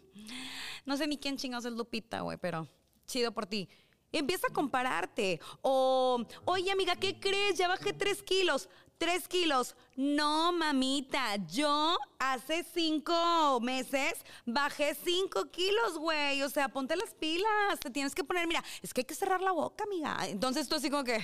no 0.87 0.97
sé 0.97 1.07
ni 1.07 1.19
quién 1.19 1.37
chingados 1.37 1.67
es 1.67 1.73
Lupita, 1.73 2.23
güey, 2.23 2.39
pero 2.39 2.67
chido 3.07 3.33
por 3.33 3.47
ti. 3.47 3.69
Empieza 4.15 4.47
a 4.49 4.53
compararte. 4.53 5.41
O, 5.61 6.25
oye 6.45 6.71
amiga, 6.71 6.95
¿qué 6.95 7.19
crees? 7.19 7.59
Ya 7.59 7.67
bajé 7.67 7.93
tres 7.93 8.23
kilos. 8.23 8.69
Tres 8.97 9.27
kilos. 9.27 9.75
No, 9.97 10.53
mamita. 10.53 11.35
Yo 11.49 11.99
hace 12.21 12.65
cinco 12.73 13.59
meses 13.61 14.15
bajé 14.47 14.95
cinco 14.95 15.51
kilos, 15.51 15.99
güey. 15.99 16.43
O 16.43 16.49
sea, 16.49 16.69
ponte 16.69 16.95
las 16.95 17.13
pilas. 17.15 17.81
Te 17.81 17.91
tienes 17.91 18.15
que 18.15 18.23
poner, 18.23 18.47
mira, 18.47 18.63
es 18.83 18.95
que 18.95 19.01
hay 19.01 19.05
que 19.05 19.17
cerrar 19.17 19.41
la 19.41 19.51
boca, 19.51 19.83
amiga. 19.83 20.17
Entonces 20.29 20.69
tú 20.69 20.77
así 20.77 20.91
como 20.91 21.03
que... 21.03 21.19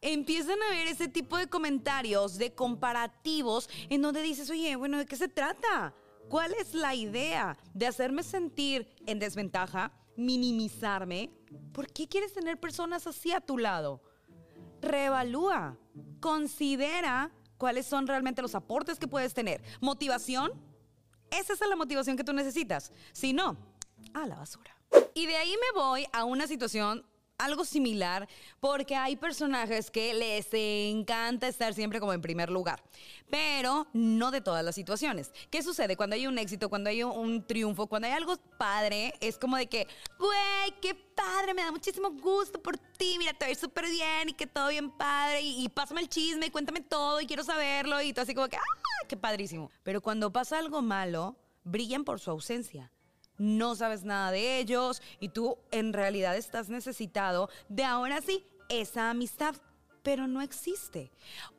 empiezan 0.00 0.62
a 0.62 0.70
ver 0.70 0.86
ese 0.86 1.08
tipo 1.08 1.36
de 1.36 1.48
comentarios, 1.48 2.38
de 2.38 2.54
comparativos, 2.54 3.68
en 3.90 4.00
donde 4.00 4.22
dices, 4.22 4.48
oye, 4.48 4.74
bueno, 4.76 4.96
¿de 4.96 5.04
qué 5.04 5.16
se 5.16 5.28
trata? 5.28 5.94
¿Cuál 6.30 6.54
es 6.54 6.74
la 6.74 6.94
idea 6.94 7.58
de 7.74 7.86
hacerme 7.86 8.22
sentir 8.22 8.88
en 9.06 9.18
desventaja, 9.18 9.92
minimizarme? 10.16 11.30
¿Por 11.72 11.86
qué 11.88 12.08
quieres 12.08 12.32
tener 12.32 12.58
personas 12.58 13.06
así 13.06 13.32
a 13.32 13.40
tu 13.40 13.58
lado? 13.58 14.02
Reevalúa, 14.80 15.76
considera 16.20 17.30
cuáles 17.58 17.86
son 17.86 18.06
realmente 18.06 18.42
los 18.42 18.54
aportes 18.54 18.98
que 18.98 19.08
puedes 19.08 19.34
tener. 19.34 19.62
¿Motivación? 19.80 20.52
Esa 21.30 21.52
es 21.52 21.60
la 21.60 21.76
motivación 21.76 22.16
que 22.16 22.24
tú 22.24 22.32
necesitas. 22.32 22.92
Si 23.12 23.32
no, 23.32 23.56
a 24.14 24.26
la 24.26 24.36
basura. 24.36 24.76
Y 25.14 25.26
de 25.26 25.36
ahí 25.36 25.52
me 25.52 25.80
voy 25.80 26.06
a 26.12 26.24
una 26.24 26.46
situación 26.46 27.04
algo 27.38 27.64
similar 27.64 28.28
porque 28.60 28.96
hay 28.96 29.16
personajes 29.16 29.90
que 29.90 30.14
les 30.14 30.48
encanta 30.52 31.48
estar 31.48 31.74
siempre 31.74 32.00
como 32.00 32.12
en 32.12 32.22
primer 32.22 32.50
lugar, 32.50 32.82
pero 33.30 33.86
no 33.92 34.30
de 34.30 34.40
todas 34.40 34.64
las 34.64 34.74
situaciones. 34.74 35.32
¿Qué 35.50 35.62
sucede 35.62 35.96
cuando 35.96 36.14
hay 36.14 36.26
un 36.26 36.38
éxito, 36.38 36.68
cuando 36.68 36.90
hay 36.90 37.02
un 37.02 37.46
triunfo, 37.46 37.86
cuando 37.86 38.08
hay 38.08 38.14
algo 38.14 38.36
padre? 38.58 39.14
Es 39.20 39.38
como 39.38 39.56
de 39.56 39.66
que, 39.66 39.86
güey, 40.18 40.80
qué 40.80 40.94
padre, 40.94 41.54
me 41.54 41.62
da 41.62 41.70
muchísimo 41.70 42.10
gusto 42.10 42.60
por 42.62 42.78
ti, 42.78 43.16
mira, 43.18 43.32
te 43.34 43.46
ves 43.46 43.58
súper 43.58 43.88
bien 43.90 44.30
y 44.30 44.32
que 44.32 44.46
todo 44.46 44.68
bien 44.68 44.90
padre 44.90 45.42
y, 45.42 45.64
y, 45.64 45.68
pásame 45.68 46.00
el 46.00 46.08
chisme 46.08 46.46
y 46.46 46.50
cuéntame 46.50 46.80
todo 46.80 47.20
y 47.20 47.26
quiero 47.26 47.44
saberlo 47.44 48.00
y 48.02 48.12
todo 48.12 48.22
así 48.22 48.34
como 48.34 48.48
que, 48.48 48.56
ah, 48.56 49.06
qué 49.08 49.16
padrísimo. 49.16 49.70
Pero 49.82 50.00
cuando 50.00 50.32
pasa 50.32 50.58
algo 50.58 50.82
malo, 50.82 51.36
brillan 51.64 52.04
por 52.04 52.20
su 52.20 52.30
ausencia 52.30 52.92
no 53.38 53.74
sabes 53.74 54.04
nada 54.04 54.30
de 54.30 54.58
ellos 54.58 55.02
y 55.20 55.28
tú 55.28 55.58
en 55.70 55.92
realidad 55.92 56.36
estás 56.36 56.68
necesitado 56.68 57.48
de 57.68 57.84
ahora 57.84 58.20
sí 58.20 58.44
esa 58.68 59.10
amistad, 59.10 59.54
pero 60.02 60.26
no 60.26 60.42
existe. 60.42 61.10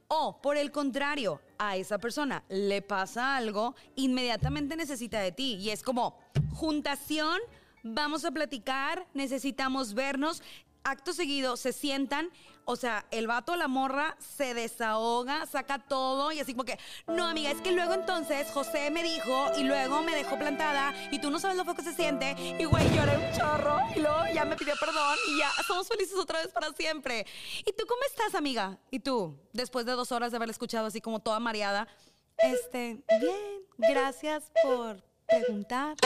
O 0.07 0.41
por 0.41 0.57
el 0.57 0.71
contrario, 0.71 1.41
a 1.57 1.75
esa 1.75 1.97
persona 1.97 2.43
le 2.49 2.81
pasa 2.81 3.35
algo, 3.35 3.75
inmediatamente 3.95 4.75
necesita 4.75 5.19
de 5.19 5.31
ti 5.31 5.55
y 5.55 5.69
es 5.69 5.83
como 5.83 6.17
juntación, 6.53 7.39
vamos 7.83 8.23
a 8.25 8.31
platicar, 8.31 9.05
necesitamos 9.13 9.93
vernos, 9.93 10.41
acto 10.87 11.13
seguido 11.13 11.57
se 11.57 11.73
sientan, 11.73 12.31
o 12.63 12.75
sea, 12.75 13.05
el 13.11 13.27
vato 13.27 13.55
la 13.55 13.67
morra 13.67 14.15
se 14.19 14.53
desahoga, 14.53 15.45
saca 15.45 15.79
todo 15.79 16.31
y 16.31 16.39
así 16.39 16.53
como 16.53 16.63
que, 16.63 16.79
no 17.07 17.25
amiga, 17.25 17.51
es 17.51 17.61
que 17.61 17.71
luego 17.71 17.93
entonces 17.93 18.49
José 18.51 18.89
me 18.89 19.03
dijo 19.03 19.51
y 19.57 19.63
luego 19.63 20.01
me 20.01 20.15
dejó 20.15 20.37
plantada 20.37 20.93
y 21.11 21.19
tú 21.19 21.29
no 21.29 21.39
sabes 21.39 21.57
lo 21.57 21.65
feo 21.65 21.75
que 21.75 21.83
se 21.83 21.93
siente 21.93 22.35
y 22.57 22.63
güey, 22.65 22.83
lloré 22.95 23.17
un 23.17 23.37
chorro 23.37 23.79
y 23.95 23.99
luego 23.99 24.19
ya 24.33 24.45
me 24.45 24.55
pidió 24.55 24.75
perdón 24.79 25.17
y 25.29 25.39
ya 25.39 25.51
somos 25.67 25.87
felices 25.87 26.17
otra 26.17 26.39
vez 26.39 26.51
para 26.53 26.71
siempre. 26.73 27.25
¿Y 27.65 27.73
tú 27.73 27.85
cómo 27.87 28.01
estás, 28.09 28.35
amiga? 28.35 28.79
¿Y 28.89 28.99
tú? 28.99 29.37
Después 29.53 29.85
de 29.85 29.91
dos 29.91 30.11
horas 30.11 30.31
de 30.31 30.37
haberla 30.37 30.51
escuchado 30.51 30.87
así 30.87 31.01
como 31.01 31.19
toda 31.19 31.39
mareada, 31.39 31.87
este, 32.37 33.03
bien, 33.19 33.65
gracias 33.77 34.51
por 34.63 35.03
preguntar. 35.27 35.97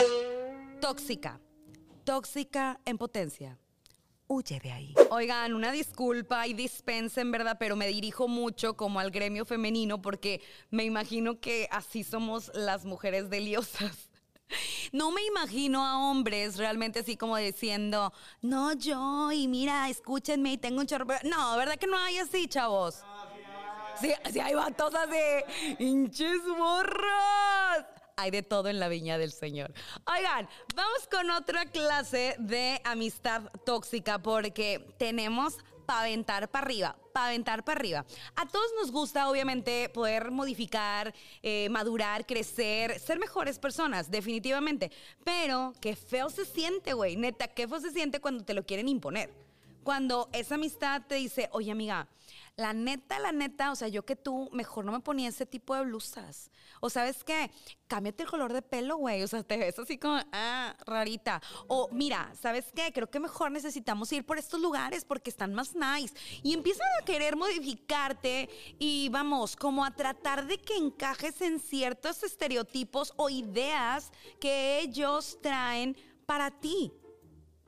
Tóxica, 0.80 1.40
tóxica 2.04 2.80
en 2.84 2.98
potencia 2.98 3.61
huye 4.32 4.58
de 4.60 4.72
ahí. 4.72 4.94
Oigan, 5.10 5.52
una 5.52 5.70
disculpa 5.70 6.46
y 6.46 6.54
dispensen, 6.54 7.30
¿verdad? 7.30 7.56
Pero 7.60 7.76
me 7.76 7.86
dirijo 7.86 8.28
mucho 8.28 8.76
como 8.76 8.98
al 8.98 9.10
gremio 9.10 9.44
femenino 9.44 10.00
porque 10.00 10.40
me 10.70 10.84
imagino 10.84 11.38
que 11.38 11.68
así 11.70 12.02
somos 12.02 12.50
las 12.54 12.84
mujeres 12.84 13.30
deliosas. 13.30 14.08
No 14.92 15.10
me 15.12 15.24
imagino 15.24 15.82
a 15.86 16.10
hombres 16.10 16.58
realmente 16.58 16.98
así 16.98 17.16
como 17.16 17.38
diciendo, 17.38 18.12
no, 18.42 18.74
yo, 18.74 19.32
y 19.32 19.48
mira, 19.48 19.88
escúchenme 19.88 20.52
y 20.52 20.58
tengo 20.58 20.80
un 20.80 20.86
chorro. 20.86 21.06
No, 21.24 21.56
¿verdad 21.56 21.76
que 21.76 21.86
no 21.86 21.96
hay 21.96 22.18
así, 22.18 22.46
chavos? 22.48 23.02
Sí, 23.98 24.12
sí 24.30 24.40
hay 24.40 24.52
vatos 24.52 24.94
así, 24.94 25.78
hinches 25.78 26.42
morros 26.58 27.91
hay 28.16 28.30
de 28.30 28.42
todo 28.42 28.68
en 28.68 28.78
la 28.78 28.88
viña 28.88 29.18
del 29.18 29.32
Señor. 29.32 29.72
Oigan, 30.06 30.48
vamos 30.74 31.08
con 31.10 31.30
otra 31.30 31.66
clase 31.66 32.36
de 32.38 32.80
amistad 32.84 33.42
tóxica 33.64 34.18
porque 34.20 34.94
tenemos 34.98 35.58
para 35.86 36.02
aventar 36.02 36.48
para 36.48 36.64
arriba, 36.64 36.96
para 37.12 37.26
aventar 37.26 37.64
para 37.64 37.78
arriba. 37.78 38.04
A 38.36 38.46
todos 38.46 38.70
nos 38.80 38.90
gusta, 38.90 39.28
obviamente, 39.28 39.88
poder 39.90 40.30
modificar, 40.30 41.14
eh, 41.42 41.68
madurar, 41.70 42.26
crecer, 42.26 42.98
ser 42.98 43.18
mejores 43.18 43.58
personas, 43.58 44.10
definitivamente. 44.10 44.90
Pero 45.24 45.72
qué 45.80 45.96
feo 45.96 46.30
se 46.30 46.44
siente, 46.44 46.92
güey. 46.92 47.16
Neta, 47.16 47.48
qué 47.48 47.68
feo 47.68 47.80
se 47.80 47.90
siente 47.90 48.20
cuando 48.20 48.44
te 48.44 48.54
lo 48.54 48.64
quieren 48.64 48.88
imponer. 48.88 49.32
Cuando 49.82 50.28
esa 50.32 50.54
amistad 50.54 51.02
te 51.08 51.16
dice, 51.16 51.48
oye, 51.52 51.72
amiga, 51.72 52.08
la 52.56 52.72
neta, 52.74 53.18
la 53.18 53.32
neta, 53.32 53.72
o 53.72 53.76
sea, 53.76 53.88
yo 53.88 54.04
que 54.04 54.16
tú, 54.16 54.50
mejor 54.52 54.84
no 54.84 54.92
me 54.92 55.00
ponía 55.00 55.28
ese 55.28 55.46
tipo 55.46 55.74
de 55.74 55.84
blusas. 55.84 56.50
O 56.80 56.90
sabes 56.90 57.24
qué, 57.24 57.50
cámbiate 57.88 58.24
el 58.24 58.28
color 58.28 58.52
de 58.52 58.60
pelo, 58.60 58.96
güey. 58.96 59.22
O 59.22 59.28
sea, 59.28 59.42
te 59.42 59.56
ves 59.56 59.78
así 59.78 59.98
como, 59.98 60.20
ah, 60.32 60.76
rarita. 60.86 61.40
O 61.68 61.88
mira, 61.92 62.32
¿sabes 62.40 62.66
qué? 62.74 62.92
Creo 62.92 63.10
que 63.10 63.20
mejor 63.20 63.50
necesitamos 63.50 64.12
ir 64.12 64.26
por 64.26 64.38
estos 64.38 64.60
lugares 64.60 65.04
porque 65.04 65.30
están 65.30 65.54
más 65.54 65.74
nice. 65.74 66.14
Y 66.42 66.52
empiezan 66.52 66.86
a 67.00 67.04
querer 67.04 67.36
modificarte 67.36 68.50
y 68.78 69.08
vamos, 69.08 69.56
como 69.56 69.84
a 69.84 69.90
tratar 69.92 70.46
de 70.46 70.58
que 70.58 70.76
encajes 70.76 71.40
en 71.40 71.58
ciertos 71.58 72.22
estereotipos 72.22 73.14
o 73.16 73.30
ideas 73.30 74.12
que 74.40 74.80
ellos 74.80 75.38
traen 75.40 75.96
para 76.26 76.50
ti 76.50 76.92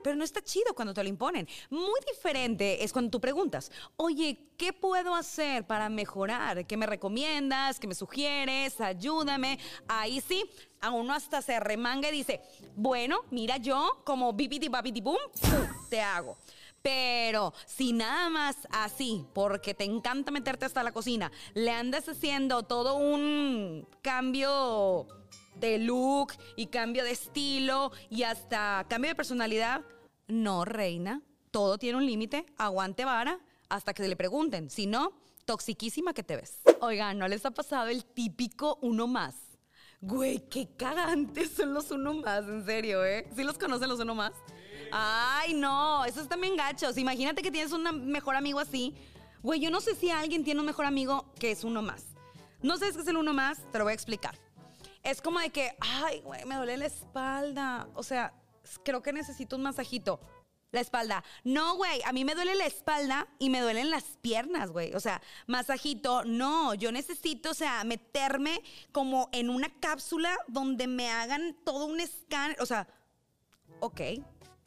pero 0.04 0.16
no 0.16 0.22
está 0.22 0.42
chido 0.42 0.74
cuando 0.74 0.92
te 0.92 1.02
lo 1.02 1.08
imponen. 1.08 1.48
Muy 1.70 1.98
diferente 2.06 2.84
es 2.84 2.92
cuando 2.92 3.10
tú 3.10 3.20
preguntas, 3.20 3.72
oye, 3.96 4.50
¿qué 4.58 4.74
puedo 4.74 5.14
hacer 5.14 5.66
para 5.66 5.88
mejorar? 5.88 6.66
¿Qué 6.66 6.76
me 6.76 6.84
recomiendas? 6.86 7.80
¿Qué 7.80 7.86
me 7.86 7.94
sugieres? 7.94 8.80
Ayúdame. 8.82 9.58
Ahí 9.88 10.20
sí, 10.20 10.44
a 10.82 10.90
uno 10.90 11.14
hasta 11.14 11.40
se 11.40 11.58
remanga 11.58 12.10
y 12.10 12.12
dice, 12.12 12.42
bueno, 12.76 13.20
mira 13.30 13.56
yo 13.56 14.02
como 14.04 14.34
bibidi 14.34 14.68
babidi 14.68 15.00
boom, 15.00 15.18
te 15.88 16.02
hago. 16.02 16.36
Pero 16.82 17.54
si 17.64 17.94
nada 17.94 18.28
más 18.28 18.56
así, 18.70 19.24
porque 19.32 19.72
te 19.72 19.84
encanta 19.84 20.30
meterte 20.30 20.66
hasta 20.66 20.82
la 20.82 20.92
cocina, 20.92 21.32
le 21.54 21.70
andas 21.70 22.10
haciendo 22.10 22.64
todo 22.64 22.96
un 22.96 23.88
cambio 24.02 25.06
de 25.64 25.78
look 25.78 26.34
y 26.56 26.66
cambio 26.66 27.04
de 27.04 27.12
estilo 27.12 27.90
y 28.10 28.24
hasta 28.24 28.84
cambio 28.88 29.08
de 29.08 29.14
personalidad, 29.14 29.82
no, 30.28 30.66
reina, 30.66 31.22
todo 31.50 31.78
tiene 31.78 31.96
un 31.96 32.04
límite, 32.04 32.44
aguante 32.58 33.06
vara 33.06 33.38
hasta 33.70 33.94
que 33.94 34.06
le 34.06 34.14
pregunten. 34.14 34.68
Si 34.68 34.86
no, 34.86 35.12
toxiquísima 35.46 36.12
que 36.12 36.22
te 36.22 36.36
ves. 36.36 36.60
Oigan, 36.80 37.18
¿no 37.18 37.28
les 37.28 37.46
ha 37.46 37.50
pasado 37.50 37.88
el 37.88 38.04
típico 38.04 38.78
uno 38.82 39.06
más? 39.06 39.36
Güey, 40.02 40.46
qué 40.50 40.68
cagantes 40.76 41.50
son 41.56 41.72
los 41.72 41.90
uno 41.90 42.12
más, 42.12 42.44
en 42.44 42.66
serio, 42.66 43.02
¿eh? 43.02 43.26
¿Sí 43.34 43.42
los 43.42 43.56
conocen 43.56 43.88
los 43.88 44.00
uno 44.00 44.14
más? 44.14 44.32
Ay, 44.92 45.54
no, 45.54 46.04
esos 46.04 46.28
también 46.28 46.56
gachos. 46.56 46.98
Imagínate 46.98 47.40
que 47.40 47.50
tienes 47.50 47.72
un 47.72 48.06
mejor 48.06 48.36
amigo 48.36 48.60
así. 48.60 48.94
Güey, 49.42 49.60
yo 49.60 49.70
no 49.70 49.80
sé 49.80 49.94
si 49.94 50.10
alguien 50.10 50.44
tiene 50.44 50.60
un 50.60 50.66
mejor 50.66 50.84
amigo 50.84 51.32
que 51.38 51.50
es 51.50 51.64
uno 51.64 51.80
más. 51.80 52.04
No 52.60 52.76
sé 52.76 52.92
si 52.92 53.00
es 53.00 53.08
el 53.08 53.16
uno 53.16 53.32
más, 53.32 53.58
te 53.72 53.78
lo 53.78 53.84
voy 53.84 53.92
a 53.92 53.94
explicar. 53.94 54.43
Es 55.04 55.20
como 55.20 55.38
de 55.38 55.50
que, 55.50 55.76
ay, 55.80 56.20
güey, 56.22 56.44
me 56.46 56.56
duele 56.56 56.78
la 56.78 56.86
espalda. 56.86 57.88
O 57.94 58.02
sea, 58.02 58.32
creo 58.84 59.02
que 59.02 59.12
necesito 59.12 59.56
un 59.56 59.62
masajito. 59.62 60.18
La 60.72 60.80
espalda. 60.80 61.22
No, 61.44 61.76
güey, 61.76 62.02
a 62.04 62.12
mí 62.12 62.24
me 62.24 62.34
duele 62.34 62.56
la 62.56 62.66
espalda 62.66 63.28
y 63.38 63.48
me 63.48 63.60
duelen 63.60 63.90
las 63.90 64.02
piernas, 64.22 64.72
güey. 64.72 64.92
O 64.94 65.00
sea, 65.00 65.22
masajito, 65.46 66.24
no, 66.24 66.74
yo 66.74 66.90
necesito, 66.90 67.50
o 67.50 67.54
sea, 67.54 67.84
meterme 67.84 68.60
como 68.90 69.28
en 69.32 69.50
una 69.50 69.68
cápsula 69.78 70.36
donde 70.48 70.88
me 70.88 71.10
hagan 71.10 71.56
todo 71.64 71.84
un 71.86 72.00
escáner. 72.00 72.60
O 72.60 72.66
sea, 72.66 72.88
ok, 73.78 74.00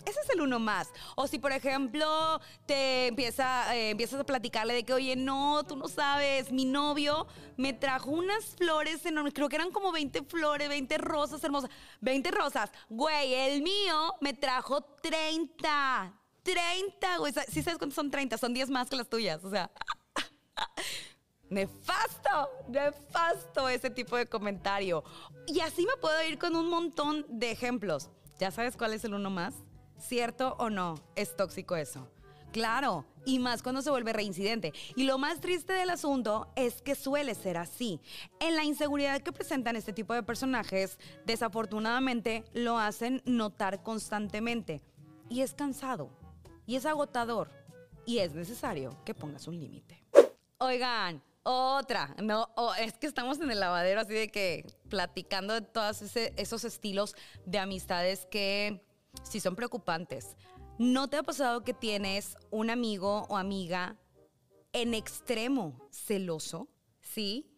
ese 0.08 0.20
es 0.22 0.30
el 0.30 0.42
uno 0.42 0.60
más. 0.60 0.90
O 1.16 1.28
si, 1.28 1.40
por 1.40 1.52
ejemplo, 1.52 2.40
te 2.66 3.08
empieza, 3.08 3.76
eh, 3.76 3.92
empiezas 3.92 4.20
a 4.20 4.26
platicarle 4.26 4.74
de 4.74 4.84
que, 4.84 4.94
oye, 4.94 5.16
no, 5.16 5.64
tú 5.66 5.76
no 5.76 5.88
sabes, 5.88 6.52
mi 6.52 6.66
novio 6.66 7.28
me 7.58 7.74
trajo 7.74 8.12
unas 8.12 8.46
flores 8.56 9.06
enormes, 9.06 9.34
creo 9.34 9.50
que 9.50 9.56
eran 9.56 9.72
como 9.72 9.92
20 9.92 10.24
flores, 10.24 10.70
20 10.70 10.98
rosas 10.98 11.44
hermosas. 11.44 11.70
20 12.02 12.32
rosas. 12.32 12.72
Güey, 12.90 13.34
el 13.34 13.62
mío 13.62 14.16
me 14.22 14.34
trajo 14.34 14.82
30. 14.82 16.14
30, 16.44 17.18
güey. 17.18 17.34
¿Sí 17.50 17.62
sabes 17.62 17.78
cuántos 17.78 17.96
son 17.96 18.10
30? 18.10 18.38
Son 18.38 18.54
10 18.54 18.70
más 18.70 18.90
que 18.90 18.96
las 18.96 19.10
tuyas. 19.10 19.44
O 19.44 19.50
sea. 19.50 19.70
Nefasto, 21.50 22.50
nefasto 22.68 23.70
ese 23.70 23.90
tipo 23.90 24.18
de 24.18 24.26
comentario. 24.28 25.04
Y 25.46 25.62
así 25.62 25.86
me 25.86 25.96
puedo 26.02 26.22
ir 26.24 26.38
con 26.38 26.56
un 26.56 26.70
montón 26.70 27.26
de 27.30 27.52
ejemplos. 27.52 28.10
¿Ya 28.38 28.52
sabes 28.52 28.76
cuál 28.76 28.94
es 28.94 29.04
el 29.06 29.14
uno 29.14 29.30
más? 29.30 29.54
¿Cierto 30.00 30.56
o 30.60 30.70
no? 30.70 30.96
Es 31.16 31.36
tóxico 31.36 31.76
eso. 31.76 32.08
Claro, 32.52 33.06
y 33.26 33.40
más 33.40 33.62
cuando 33.62 33.82
se 33.82 33.90
vuelve 33.90 34.14
reincidente. 34.14 34.74
Y 34.96 35.04
lo 35.04 35.18
más 35.18 35.42
triste 35.42 35.74
del 35.74 35.90
asunto 35.90 36.48
es 36.56 36.82
que 36.82 36.96
suele 36.96 37.36
ser 37.36 37.58
así. 37.58 38.00
En 38.40 38.56
la 38.56 38.64
inseguridad 38.64 39.22
que 39.22 39.32
presentan 39.32 39.76
este 39.76 39.94
tipo 39.94 40.14
de 40.14 40.24
personajes, 40.24 40.98
desafortunadamente 41.26 42.46
lo 42.54 42.80
hacen 42.80 43.22
notar 43.26 43.84
constantemente. 43.84 44.82
Y 45.30 45.42
es 45.42 45.54
cansado, 45.54 46.10
y 46.66 46.78
es 46.78 46.86
agotador, 46.86 47.52
y 48.06 48.20
es 48.20 48.34
necesario 48.34 48.98
que 49.04 49.14
pongas 49.14 49.48
un 49.48 49.60
límite. 49.60 50.04
Oigan, 50.58 51.22
otra, 51.44 52.16
no, 52.22 52.50
es 52.80 52.98
que 52.98 53.08
estamos 53.08 53.40
en 53.40 53.52
el 53.52 53.60
lavadero 53.60 54.02
así 54.02 54.14
de 54.14 54.30
que 54.30 54.66
platicando 54.90 55.54
de 55.54 55.62
todos 55.62 56.02
esos 56.02 56.64
estilos 56.64 57.16
de 57.46 57.60
amistades 57.60 58.26
que 58.26 58.87
sí 59.24 59.40
son 59.40 59.56
preocupantes. 59.56 60.36
¿No 60.78 61.10
te 61.10 61.18
ha 61.18 61.24
pasado 61.24 61.64
que 61.64 61.74
tienes 61.74 62.38
un 62.52 62.70
amigo 62.70 63.26
o 63.30 63.38
amiga 63.38 63.98
en 64.74 64.94
extremo 64.94 65.88
celoso? 65.92 66.68
Sí, 67.02 67.50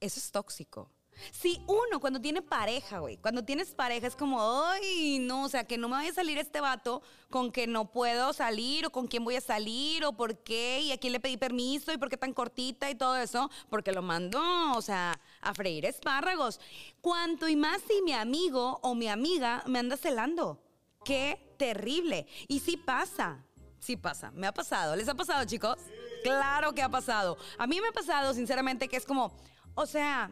eso 0.00 0.18
es 0.18 0.30
tóxico. 0.32 0.90
Sí, 1.32 1.62
uno, 1.66 2.00
cuando 2.00 2.20
tiene 2.20 2.42
pareja, 2.42 2.98
güey. 2.98 3.16
Cuando 3.16 3.44
tienes 3.44 3.74
pareja 3.74 4.06
es 4.06 4.16
como, 4.16 4.40
ay, 4.42 5.18
no, 5.20 5.44
o 5.44 5.48
sea, 5.48 5.64
que 5.64 5.78
no 5.78 5.88
me 5.88 5.96
vaya 5.96 6.10
a 6.10 6.14
salir 6.14 6.38
este 6.38 6.60
vato 6.60 7.02
con 7.30 7.52
que 7.52 7.66
no 7.66 7.90
puedo 7.90 8.32
salir 8.32 8.86
o 8.86 8.90
con 8.90 9.06
quién 9.08 9.24
voy 9.24 9.36
a 9.36 9.40
salir 9.40 10.04
o 10.04 10.12
por 10.12 10.38
qué 10.38 10.80
y 10.80 10.92
a 10.92 10.98
quién 10.98 11.12
le 11.12 11.20
pedí 11.20 11.36
permiso 11.36 11.92
y 11.92 11.98
por 11.98 12.08
qué 12.08 12.16
tan 12.16 12.32
cortita 12.32 12.90
y 12.90 12.94
todo 12.94 13.16
eso, 13.16 13.50
porque 13.68 13.92
lo 13.92 14.02
mando, 14.02 14.40
o 14.76 14.82
sea, 14.82 15.20
a 15.40 15.54
freír 15.54 15.84
espárragos. 15.86 16.60
Cuanto 17.00 17.48
y 17.48 17.56
más 17.56 17.82
si 17.82 18.00
mi 18.02 18.12
amigo 18.12 18.78
o 18.82 18.94
mi 18.94 19.08
amiga 19.08 19.62
me 19.66 19.78
anda 19.78 19.96
celando. 19.96 20.62
Qué 21.08 21.54
terrible. 21.56 22.26
Y 22.48 22.60
sí 22.60 22.76
pasa, 22.76 23.42
sí 23.78 23.96
pasa, 23.96 24.30
me 24.32 24.46
ha 24.46 24.52
pasado. 24.52 24.94
¿Les 24.94 25.08
ha 25.08 25.14
pasado, 25.14 25.42
chicos? 25.46 25.78
Claro 26.22 26.74
que 26.74 26.82
ha 26.82 26.90
pasado. 26.90 27.38
A 27.56 27.66
mí 27.66 27.80
me 27.80 27.88
ha 27.88 27.92
pasado, 27.92 28.34
sinceramente, 28.34 28.88
que 28.88 28.98
es 28.98 29.06
como, 29.06 29.34
o 29.74 29.86
sea, 29.86 30.30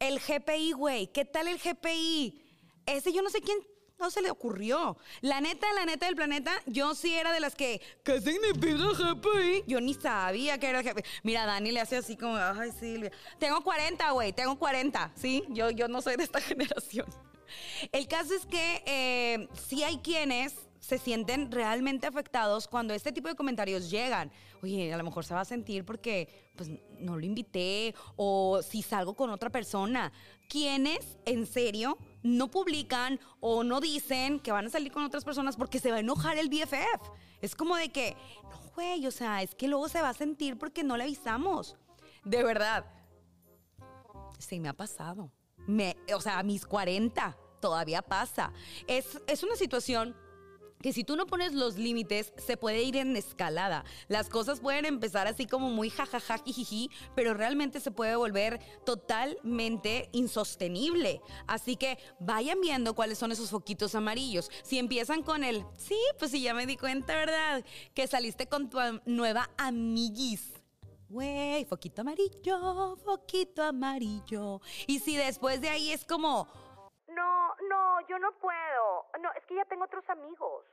el 0.00 0.18
GPI, 0.18 0.72
güey. 0.72 1.06
¿Qué 1.12 1.24
tal 1.24 1.46
el 1.46 1.60
GPI? 1.60 2.42
Ese 2.86 3.12
yo 3.12 3.22
no 3.22 3.30
sé 3.30 3.40
quién 3.40 3.58
no 4.00 4.10
se 4.10 4.20
le 4.20 4.32
ocurrió. 4.32 4.96
La 5.20 5.40
neta, 5.40 5.72
la 5.74 5.86
neta 5.86 6.06
del 6.06 6.16
planeta, 6.16 6.60
yo 6.66 6.96
sí 6.96 7.14
era 7.14 7.32
de 7.32 7.38
las 7.38 7.54
que, 7.54 7.80
¿qué 8.02 8.20
significa 8.20 9.14
GPI? 9.14 9.62
Yo 9.68 9.80
ni 9.80 9.94
sabía 9.94 10.58
que 10.58 10.70
era 10.70 10.82
GPI. 10.82 11.04
Mira, 11.22 11.46
Dani 11.46 11.70
le 11.70 11.78
hace 11.78 11.98
así 11.98 12.16
como, 12.16 12.36
ay, 12.36 12.72
Silvia. 12.72 13.12
Tengo 13.38 13.62
40, 13.62 14.10
güey, 14.10 14.32
tengo 14.32 14.58
40, 14.58 15.12
¿sí? 15.14 15.44
Yo, 15.50 15.70
yo 15.70 15.86
no 15.86 16.02
soy 16.02 16.16
de 16.16 16.24
esta 16.24 16.40
generación. 16.40 17.06
El 17.92 18.08
caso 18.08 18.34
es 18.34 18.46
que 18.46 18.82
eh, 18.86 19.48
sí 19.68 19.82
hay 19.82 19.98
quienes 19.98 20.54
se 20.80 20.98
sienten 20.98 21.52
realmente 21.52 22.06
afectados 22.06 22.66
cuando 22.66 22.94
este 22.94 23.12
tipo 23.12 23.28
de 23.28 23.34
comentarios 23.34 23.90
llegan. 23.90 24.32
Oye, 24.62 24.92
a 24.92 24.96
lo 24.96 25.04
mejor 25.04 25.24
se 25.24 25.34
va 25.34 25.42
a 25.42 25.44
sentir 25.44 25.84
porque 25.84 26.50
pues 26.56 26.70
no 26.98 27.16
lo 27.16 27.24
invité 27.24 27.94
o 28.16 28.60
si 28.62 28.82
salgo 28.82 29.14
con 29.14 29.30
otra 29.30 29.50
persona. 29.50 30.12
¿Quiénes 30.48 31.18
en 31.26 31.46
serio 31.46 31.96
no 32.22 32.50
publican 32.50 33.20
o 33.40 33.62
no 33.62 33.80
dicen 33.80 34.40
que 34.40 34.52
van 34.52 34.66
a 34.66 34.70
salir 34.70 34.90
con 34.90 35.04
otras 35.04 35.24
personas 35.24 35.56
porque 35.56 35.78
se 35.78 35.90
va 35.90 35.98
a 35.98 36.00
enojar 36.00 36.38
el 36.38 36.48
BFF? 36.48 37.10
Es 37.40 37.54
como 37.54 37.76
de 37.76 37.90
que, 37.90 38.16
no, 38.50 38.58
güey, 38.74 39.06
o 39.06 39.10
sea, 39.10 39.42
es 39.42 39.54
que 39.54 39.68
luego 39.68 39.88
se 39.88 40.02
va 40.02 40.08
a 40.08 40.14
sentir 40.14 40.58
porque 40.58 40.82
no 40.82 40.96
le 40.96 41.04
avisamos. 41.04 41.76
De 42.24 42.42
verdad. 42.42 42.84
Sí, 44.38 44.60
me 44.60 44.68
ha 44.68 44.74
pasado. 44.74 45.30
Me, 45.70 45.96
o 46.14 46.20
sea, 46.20 46.40
a 46.40 46.42
mis 46.42 46.66
40 46.66 47.36
todavía 47.60 48.02
pasa. 48.02 48.52
Es, 48.86 49.20
es 49.26 49.42
una 49.42 49.54
situación 49.54 50.16
que 50.82 50.92
si 50.92 51.04
tú 51.04 51.14
no 51.14 51.26
pones 51.26 51.52
los 51.52 51.76
límites, 51.76 52.32
se 52.38 52.56
puede 52.56 52.82
ir 52.82 52.96
en 52.96 53.16
escalada. 53.16 53.84
Las 54.08 54.28
cosas 54.28 54.60
pueden 54.60 54.86
empezar 54.86 55.26
así 55.26 55.46
como 55.46 55.68
muy 55.68 55.90
jajaja, 55.90 56.38
jiji, 56.44 56.90
pero 57.14 57.34
realmente 57.34 57.80
se 57.80 57.90
puede 57.90 58.16
volver 58.16 58.60
totalmente 58.84 60.08
insostenible. 60.12 61.20
Así 61.46 61.76
que 61.76 61.98
vayan 62.18 62.60
viendo 62.60 62.94
cuáles 62.94 63.18
son 63.18 63.30
esos 63.30 63.50
foquitos 63.50 63.94
amarillos. 63.94 64.50
Si 64.62 64.78
empiezan 64.78 65.22
con 65.22 65.44
el, 65.44 65.64
sí, 65.76 65.98
pues 66.18 66.30
sí, 66.30 66.40
ya 66.40 66.54
me 66.54 66.66
di 66.66 66.76
cuenta, 66.76 67.14
¿verdad? 67.14 67.64
Que 67.94 68.06
saliste 68.06 68.46
con 68.46 68.70
tu 68.70 68.78
nueva 69.04 69.50
amiguis. 69.58 70.59
Güey, 71.10 71.64
foquito 71.64 72.02
amarillo, 72.02 72.94
foquito 73.04 73.64
amarillo. 73.64 74.60
Y 74.86 75.00
si 75.00 75.16
después 75.16 75.60
de 75.60 75.68
ahí 75.68 75.92
es 75.92 76.04
como, 76.04 76.46
no, 77.08 77.54
no, 77.68 78.00
yo 78.08 78.16
no 78.20 78.30
puedo. 78.38 79.06
No, 79.20 79.32
es 79.32 79.44
que 79.46 79.56
ya 79.56 79.64
tengo 79.64 79.86
otros 79.86 80.08
amigos. 80.08 80.64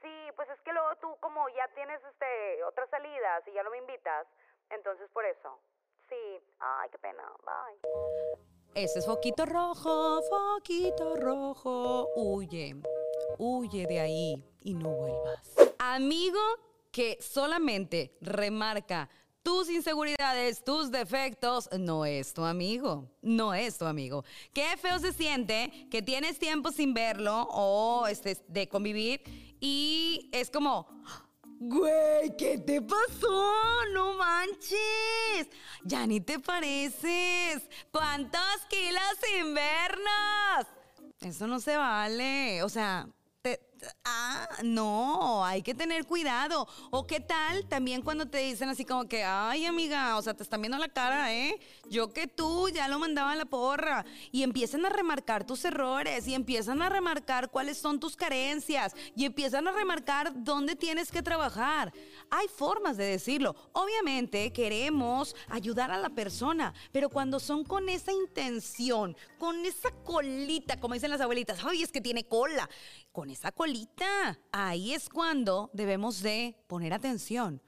Sí, 0.00 0.08
pues 0.34 0.48
es 0.48 0.58
que 0.62 0.72
luego 0.72 0.88
tú 0.98 1.08
como 1.20 1.46
ya 1.50 1.68
tienes 1.74 2.00
este 2.10 2.64
otras 2.64 2.88
salidas 2.88 3.46
y 3.46 3.52
ya 3.52 3.62
no 3.62 3.70
me 3.70 3.78
invitas, 3.78 4.26
entonces 4.70 5.10
por 5.12 5.26
eso. 5.26 5.60
Sí, 6.08 6.40
ay, 6.58 6.88
qué 6.90 6.98
pena. 6.98 7.24
Bye. 7.44 7.78
Ese 8.74 9.00
es 9.00 9.04
foquito 9.04 9.44
rojo, 9.44 10.22
foquito 10.22 11.16
rojo. 11.16 12.08
Huye, 12.16 12.76
huye 13.36 13.86
de 13.86 14.00
ahí 14.00 14.42
y 14.62 14.72
no 14.72 14.88
vuelvas. 14.88 15.54
Amigo 15.78 16.40
que 16.90 17.18
solamente 17.20 18.16
remarca 18.22 19.10
tus 19.42 19.68
inseguridades, 19.68 20.62
tus 20.64 20.90
defectos, 20.90 21.68
no 21.78 22.04
es 22.04 22.32
tu 22.32 22.44
amigo. 22.44 23.10
No 23.20 23.54
es 23.54 23.78
tu 23.78 23.84
amigo. 23.86 24.24
Qué 24.52 24.76
feo 24.76 24.98
se 24.98 25.12
siente 25.12 25.88
que 25.90 26.02
tienes 26.02 26.38
tiempo 26.38 26.70
sin 26.72 26.94
verlo 26.94 27.48
o 27.50 28.06
este, 28.06 28.38
de 28.48 28.68
convivir 28.68 29.22
y 29.60 30.28
es 30.32 30.50
como, 30.50 30.86
güey, 31.60 32.36
¿qué 32.36 32.58
te 32.58 32.82
pasó? 32.82 33.52
No 33.92 34.14
manches. 34.14 35.48
Ya 35.84 36.06
ni 36.06 36.20
te 36.20 36.38
pareces. 36.38 37.62
¿Cuántos 37.90 38.66
kilos 38.68 39.40
invernos? 39.40 40.66
Eso 41.20 41.46
no 41.46 41.60
se 41.60 41.76
vale. 41.76 42.62
O 42.62 42.68
sea, 42.68 43.08
ah, 44.04 44.48
no, 44.62 45.44
hay 45.44 45.62
que 45.62 45.74
tener 45.74 46.06
cuidado. 46.06 46.68
O 46.90 47.06
qué 47.06 47.20
tal 47.20 47.66
también 47.68 48.02
cuando 48.02 48.26
te 48.26 48.38
dicen 48.38 48.68
así 48.68 48.84
como 48.84 49.06
que, 49.06 49.24
ay 49.24 49.66
amiga, 49.66 50.16
o 50.16 50.22
sea, 50.22 50.34
te 50.34 50.42
están 50.42 50.60
viendo 50.60 50.78
la 50.78 50.88
cara, 50.88 51.32
¿eh? 51.32 51.58
Yo 51.92 52.10
que 52.14 52.26
tú 52.26 52.70
ya 52.70 52.88
lo 52.88 52.98
mandaba 52.98 53.32
a 53.32 53.36
la 53.36 53.44
porra. 53.44 54.06
Y 54.30 54.44
empiezan 54.44 54.86
a 54.86 54.88
remarcar 54.88 55.44
tus 55.44 55.62
errores 55.66 56.26
y 56.26 56.32
empiezan 56.32 56.80
a 56.80 56.88
remarcar 56.88 57.50
cuáles 57.50 57.76
son 57.76 58.00
tus 58.00 58.16
carencias 58.16 58.96
y 59.14 59.26
empiezan 59.26 59.68
a 59.68 59.72
remarcar 59.72 60.32
dónde 60.42 60.74
tienes 60.74 61.12
que 61.12 61.22
trabajar. 61.22 61.92
Hay 62.30 62.48
formas 62.48 62.96
de 62.96 63.04
decirlo. 63.04 63.54
Obviamente 63.72 64.54
queremos 64.54 65.36
ayudar 65.48 65.90
a 65.90 65.98
la 65.98 66.08
persona, 66.08 66.72
pero 66.92 67.10
cuando 67.10 67.38
son 67.38 67.62
con 67.62 67.90
esa 67.90 68.10
intención, 68.10 69.14
con 69.38 69.66
esa 69.66 69.90
colita, 69.90 70.80
como 70.80 70.94
dicen 70.94 71.10
las 71.10 71.20
abuelitas, 71.20 71.62
ay, 71.62 71.82
es 71.82 71.92
que 71.92 72.00
tiene 72.00 72.24
cola, 72.24 72.70
con 73.12 73.28
esa 73.28 73.52
colita. 73.52 74.40
Ahí 74.50 74.94
es 74.94 75.10
cuando 75.10 75.68
debemos 75.74 76.22
de 76.22 76.56
poner 76.68 76.94
atención. 76.94 77.60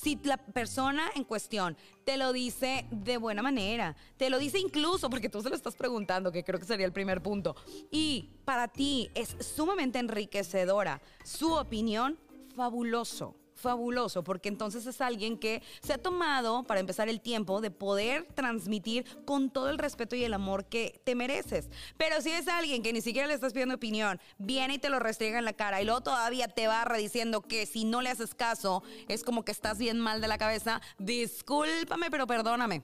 Si 0.00 0.20
la 0.24 0.36
persona 0.36 1.10
en 1.14 1.24
cuestión 1.24 1.76
te 2.04 2.18
lo 2.18 2.32
dice 2.32 2.86
de 2.90 3.16
buena 3.16 3.42
manera, 3.42 3.96
te 4.18 4.28
lo 4.28 4.38
dice 4.38 4.58
incluso 4.58 5.08
porque 5.08 5.30
tú 5.30 5.40
se 5.40 5.48
lo 5.48 5.56
estás 5.56 5.74
preguntando, 5.74 6.30
que 6.30 6.44
creo 6.44 6.60
que 6.60 6.66
sería 6.66 6.84
el 6.84 6.92
primer 6.92 7.22
punto, 7.22 7.56
y 7.90 8.28
para 8.44 8.68
ti 8.68 9.10
es 9.14 9.36
sumamente 9.40 9.98
enriquecedora 9.98 11.00
su 11.24 11.52
opinión, 11.52 12.18
fabuloso 12.54 13.34
fabuloso, 13.56 14.22
porque 14.22 14.48
entonces 14.48 14.86
es 14.86 15.00
alguien 15.00 15.38
que 15.38 15.62
se 15.80 15.94
ha 15.94 15.98
tomado, 15.98 16.62
para 16.64 16.80
empezar, 16.80 17.08
el 17.08 17.20
tiempo 17.20 17.60
de 17.60 17.70
poder 17.70 18.26
transmitir 18.34 19.04
con 19.24 19.50
todo 19.50 19.70
el 19.70 19.78
respeto 19.78 20.14
y 20.14 20.24
el 20.24 20.34
amor 20.34 20.66
que 20.66 21.00
te 21.04 21.14
mereces. 21.14 21.68
Pero 21.96 22.20
si 22.20 22.30
es 22.30 22.48
alguien 22.48 22.82
que 22.82 22.92
ni 22.92 23.00
siquiera 23.00 23.26
le 23.26 23.34
estás 23.34 23.52
pidiendo 23.52 23.74
opinión, 23.74 24.20
viene 24.38 24.74
y 24.74 24.78
te 24.78 24.90
lo 24.90 24.98
restriega 24.98 25.38
en 25.38 25.44
la 25.44 25.54
cara 25.54 25.80
y 25.80 25.84
luego 25.84 26.02
todavía 26.02 26.48
te 26.48 26.66
barra 26.66 26.96
diciendo 26.96 27.42
que 27.42 27.66
si 27.66 27.84
no 27.84 28.02
le 28.02 28.10
haces 28.10 28.34
caso, 28.34 28.82
es 29.08 29.24
como 29.24 29.44
que 29.44 29.52
estás 29.52 29.78
bien 29.78 29.98
mal 29.98 30.20
de 30.20 30.28
la 30.28 30.38
cabeza, 30.38 30.80
discúlpame, 30.98 32.10
pero 32.10 32.26
perdóname. 32.26 32.82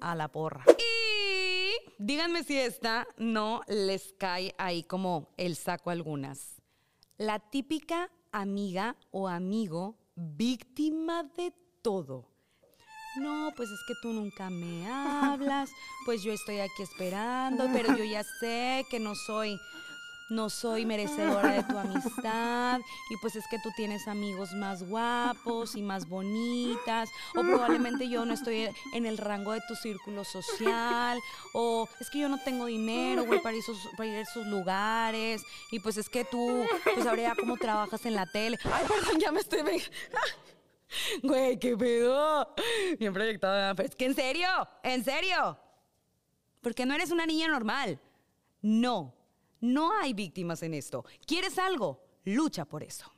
A 0.00 0.14
la 0.14 0.28
porra. 0.28 0.64
Y 0.78 1.92
díganme 1.98 2.44
si 2.44 2.58
esta 2.58 3.06
no 3.16 3.62
les 3.66 4.14
cae 4.16 4.54
ahí 4.56 4.84
como 4.84 5.28
el 5.36 5.56
saco 5.56 5.90
algunas. 5.90 6.62
La 7.18 7.38
típica 7.38 8.10
amiga 8.30 8.96
o 9.10 9.28
amigo 9.28 9.96
víctima 10.22 11.24
de 11.24 11.52
todo. 11.82 12.28
No, 13.16 13.52
pues 13.56 13.68
es 13.68 13.80
que 13.86 13.94
tú 14.00 14.12
nunca 14.12 14.48
me 14.48 14.88
hablas, 14.90 15.70
pues 16.06 16.22
yo 16.22 16.32
estoy 16.32 16.60
aquí 16.60 16.82
esperando, 16.82 17.68
pero 17.72 17.96
yo 17.96 18.04
ya 18.04 18.24
sé 18.40 18.86
que 18.90 18.98
no 18.98 19.14
soy 19.14 19.58
no 20.32 20.50
soy 20.50 20.86
merecedora 20.86 21.52
de 21.52 21.62
tu 21.62 21.78
amistad 21.78 22.80
y 23.10 23.16
pues 23.18 23.36
es 23.36 23.46
que 23.48 23.58
tú 23.58 23.70
tienes 23.76 24.08
amigos 24.08 24.52
más 24.54 24.82
guapos 24.82 25.76
y 25.76 25.82
más 25.82 26.08
bonitas 26.08 27.10
o 27.36 27.42
probablemente 27.42 28.08
yo 28.08 28.24
no 28.24 28.34
estoy 28.34 28.68
en 28.94 29.06
el 29.06 29.18
rango 29.18 29.52
de 29.52 29.60
tu 29.68 29.74
círculo 29.76 30.24
social 30.24 31.20
o 31.52 31.88
es 32.00 32.10
que 32.10 32.20
yo 32.20 32.28
no 32.28 32.38
tengo 32.38 32.66
dinero 32.66 33.24
para, 33.42 33.56
ir 33.56 33.62
para 33.96 34.08
ir 34.08 34.16
a 34.16 34.20
esos 34.20 34.46
lugares 34.46 35.42
y 35.70 35.78
pues 35.80 35.96
es 35.96 36.08
que 36.08 36.24
tú 36.24 36.64
pues 36.94 37.06
ahora 37.06 37.22
ya 37.22 37.34
como 37.34 37.56
trabajas 37.56 38.04
en 38.06 38.14
la 38.14 38.26
tele. 38.26 38.58
Ay, 38.64 38.84
perdón, 38.88 39.20
ya 39.20 39.30
me 39.32 39.40
estoy... 39.40 39.60
Güey, 41.22 41.58
qué 41.58 41.74
pedo. 41.74 42.54
Bien 42.98 43.14
proyectada. 43.14 43.74
Pero 43.74 43.88
es 43.88 43.96
que 43.96 44.04
en 44.04 44.14
serio, 44.14 44.48
en 44.82 45.02
serio. 45.02 45.58
Porque 46.60 46.84
no 46.84 46.94
eres 46.94 47.10
una 47.10 47.24
niña 47.24 47.48
normal. 47.48 47.98
No, 48.60 49.14
no 49.62 49.98
hay 49.98 50.12
víctimas 50.12 50.62
en 50.62 50.74
esto. 50.74 51.06
¿Quieres 51.26 51.58
algo? 51.58 52.04
Lucha 52.24 52.66
por 52.66 52.82
eso. 52.82 53.10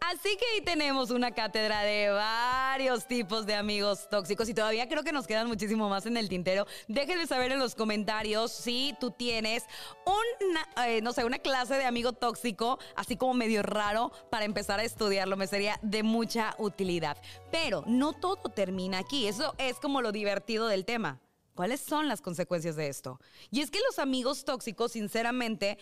Así 0.00 0.36
que 0.36 0.44
ahí 0.54 0.60
tenemos 0.62 1.10
una 1.10 1.30
cátedra 1.30 1.82
de 1.82 2.10
varios 2.10 3.06
tipos 3.06 3.46
de 3.46 3.54
amigos 3.54 4.08
tóxicos 4.10 4.48
y 4.48 4.52
todavía 4.52 4.88
creo 4.88 5.04
que 5.04 5.12
nos 5.12 5.26
quedan 5.26 5.46
muchísimo 5.46 5.88
más 5.88 6.04
en 6.04 6.16
el 6.16 6.28
tintero. 6.28 6.66
Déjenme 6.88 7.26
saber 7.26 7.52
en 7.52 7.60
los 7.60 7.74
comentarios 7.74 8.52
si 8.52 8.94
tú 9.00 9.10
tienes 9.12 9.64
una, 10.04 10.86
eh, 10.86 11.00
no 11.00 11.12
sé, 11.12 11.24
una 11.24 11.38
clase 11.38 11.74
de 11.74 11.84
amigo 11.84 12.12
tóxico, 12.12 12.78
así 12.94 13.16
como 13.16 13.32
medio 13.32 13.62
raro, 13.62 14.12
para 14.28 14.44
empezar 14.44 14.80
a 14.80 14.84
estudiarlo. 14.84 15.36
Me 15.36 15.46
sería 15.46 15.78
de 15.82 16.02
mucha 16.02 16.56
utilidad. 16.58 17.16
Pero 17.50 17.84
no 17.86 18.12
todo 18.12 18.50
termina 18.50 18.98
aquí. 18.98 19.28
Eso 19.28 19.54
es 19.56 19.78
como 19.78 20.02
lo 20.02 20.12
divertido 20.12 20.66
del 20.66 20.84
tema. 20.84 21.21
¿Cuáles 21.54 21.80
son 21.80 22.08
las 22.08 22.22
consecuencias 22.22 22.76
de 22.76 22.88
esto? 22.88 23.20
Y 23.50 23.60
es 23.60 23.70
que 23.70 23.80
los 23.86 23.98
amigos 23.98 24.44
tóxicos, 24.44 24.92
sinceramente, 24.92 25.78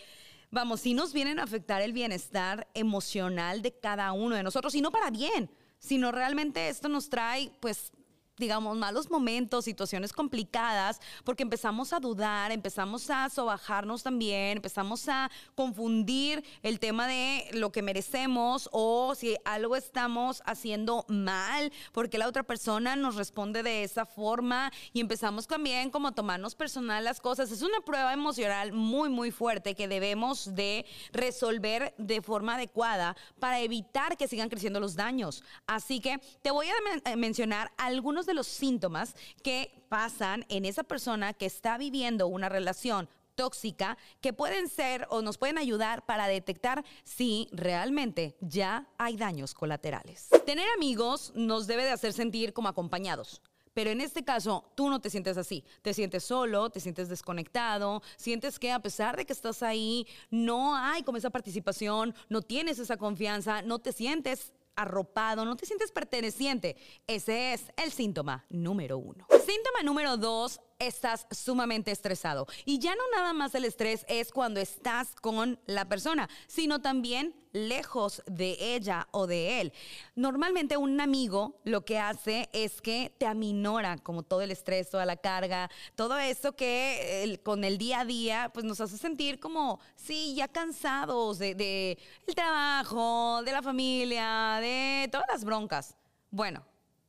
vamos, 0.49 0.81
si 0.81 0.93
nos 0.93 1.13
vienen 1.13 1.39
a 1.39 1.43
afectar 1.43 1.81
el 1.81 1.93
bienestar 1.93 2.67
emocional 2.73 3.61
de 3.61 3.71
cada 3.71 4.11
uno 4.11 4.35
de 4.35 4.43
nosotros, 4.43 4.75
y 4.75 4.81
no 4.81 4.91
para 4.91 5.09
bien, 5.09 5.49
sino 5.79 6.11
realmente 6.11 6.67
esto 6.67 6.89
nos 6.89 7.09
trae, 7.09 7.51
pues, 7.59 7.91
digamos, 8.37 8.77
malos 8.77 9.09
momentos, 9.09 9.65
situaciones 9.65 10.13
complicadas, 10.13 10.99
porque 11.23 11.43
empezamos 11.43 11.93
a 11.93 11.99
dudar, 11.99 12.51
empezamos 12.51 13.09
a 13.09 13.29
sobajarnos 13.29 14.03
también, 14.03 14.57
empezamos 14.57 15.07
a 15.09 15.29
confundir 15.55 16.43
el 16.63 16.79
tema 16.79 17.07
de 17.07 17.49
lo 17.53 17.71
que 17.71 17.81
merecemos 17.81 18.69
o 18.71 19.13
si 19.15 19.37
algo 19.45 19.75
estamos 19.75 20.41
haciendo 20.45 21.05
mal, 21.07 21.71
porque 21.91 22.17
la 22.17 22.27
otra 22.27 22.43
persona 22.43 22.95
nos 22.95 23.15
responde 23.15 23.63
de 23.63 23.83
esa 23.83 24.05
forma 24.05 24.71
y 24.93 25.01
empezamos 25.01 25.47
también 25.47 25.89
como 25.89 26.09
a 26.09 26.15
tomarnos 26.15 26.55
personal 26.55 27.03
las 27.03 27.21
cosas. 27.21 27.51
Es 27.51 27.61
una 27.61 27.81
prueba 27.81 28.13
emocional 28.13 28.73
muy, 28.73 29.09
muy 29.09 29.31
fuerte 29.31 29.75
que 29.75 29.87
debemos 29.87 30.55
de 30.55 30.85
resolver 31.11 31.93
de 31.97 32.21
forma 32.21 32.55
adecuada 32.55 33.15
para 33.39 33.59
evitar 33.59 34.17
que 34.17 34.27
sigan 34.27 34.49
creciendo 34.49 34.79
los 34.79 34.95
daños. 34.95 35.43
Así 35.67 35.99
que 35.99 36.19
te 36.41 36.51
voy 36.51 36.67
a 36.67 37.15
mencionar 37.15 37.71
algunos 37.77 38.25
de 38.25 38.30
los 38.33 38.47
síntomas 38.47 39.15
que 39.43 39.85
pasan 39.89 40.45
en 40.49 40.65
esa 40.65 40.83
persona 40.83 41.33
que 41.33 41.45
está 41.45 41.77
viviendo 41.77 42.27
una 42.27 42.49
relación 42.49 43.09
tóxica 43.35 43.97
que 44.19 44.33
pueden 44.33 44.69
ser 44.69 45.07
o 45.09 45.21
nos 45.21 45.37
pueden 45.37 45.57
ayudar 45.57 46.05
para 46.05 46.27
detectar 46.27 46.83
si 47.03 47.47
realmente 47.51 48.37
ya 48.41 48.87
hay 48.97 49.17
daños 49.17 49.53
colaterales. 49.53 50.29
Tener 50.45 50.67
amigos 50.75 51.31
nos 51.35 51.67
debe 51.67 51.83
de 51.83 51.91
hacer 51.91 52.13
sentir 52.13 52.53
como 52.53 52.69
acompañados. 52.69 53.41
Pero 53.73 53.89
en 53.89 54.01
este 54.01 54.23
caso, 54.23 54.65
tú 54.75 54.89
no 54.89 54.99
te 54.99 55.09
sientes 55.09 55.37
así. 55.37 55.63
Te 55.81 55.93
sientes 55.93 56.25
solo, 56.25 56.69
te 56.69 56.81
sientes 56.81 57.07
desconectado, 57.07 58.01
sientes 58.17 58.59
que 58.59 58.71
a 58.71 58.79
pesar 58.79 59.15
de 59.15 59.25
que 59.25 59.33
estás 59.33 59.63
ahí, 59.63 60.05
no 60.29 60.75
hay 60.75 61.03
como 61.03 61.17
esa 61.17 61.29
participación, 61.29 62.13
no 62.27 62.41
tienes 62.41 62.79
esa 62.79 62.97
confianza, 62.97 63.61
no 63.61 63.79
te 63.79 63.93
sientes 63.93 64.51
arropado, 64.75 65.45
no 65.45 65.55
te 65.55 65.65
sientes 65.65 65.91
perteneciente. 65.91 66.75
Ese 67.07 67.53
es 67.53 67.71
el 67.77 67.91
síntoma 67.91 68.45
número 68.49 68.97
uno. 68.97 69.27
Síntoma 69.29 69.83
número 69.83 70.17
dos, 70.17 70.61
estás 70.87 71.27
sumamente 71.31 71.91
estresado. 71.91 72.47
Y 72.65 72.79
ya 72.79 72.95
no 72.95 73.03
nada 73.15 73.33
más 73.33 73.55
el 73.55 73.65
estrés 73.65 74.05
es 74.07 74.31
cuando 74.31 74.59
estás 74.59 75.15
con 75.15 75.59
la 75.65 75.85
persona, 75.85 76.29
sino 76.47 76.81
también 76.81 77.35
lejos 77.53 78.23
de 78.27 78.57
ella 78.59 79.07
o 79.11 79.27
de 79.27 79.61
él. 79.61 79.73
Normalmente 80.15 80.77
un 80.77 80.99
amigo 81.01 81.59
lo 81.63 81.83
que 81.85 81.99
hace 81.99 82.49
es 82.53 82.81
que 82.81 83.13
te 83.17 83.25
aminora 83.25 83.97
como 83.97 84.23
todo 84.23 84.41
el 84.41 84.51
estrés, 84.51 84.89
toda 84.89 85.05
la 85.05 85.17
carga, 85.17 85.69
todo 85.95 86.17
eso 86.17 86.55
que 86.55 87.39
con 87.43 87.63
el 87.63 87.77
día 87.77 88.01
a 88.01 88.05
día 88.05 88.51
pues 88.53 88.65
nos 88.65 88.81
hace 88.81 88.97
sentir 88.97 89.39
como, 89.39 89.79
sí, 89.95 90.33
ya 90.35 90.47
cansados 90.47 91.39
de, 91.39 91.55
de 91.55 91.97
el 92.27 92.35
trabajo, 92.35 93.41
de 93.43 93.51
la 93.51 93.61
familia, 93.61 94.59
de 94.61 95.09
todas 95.11 95.27
las 95.29 95.43
broncas. 95.43 95.95
Bueno, 96.29 96.65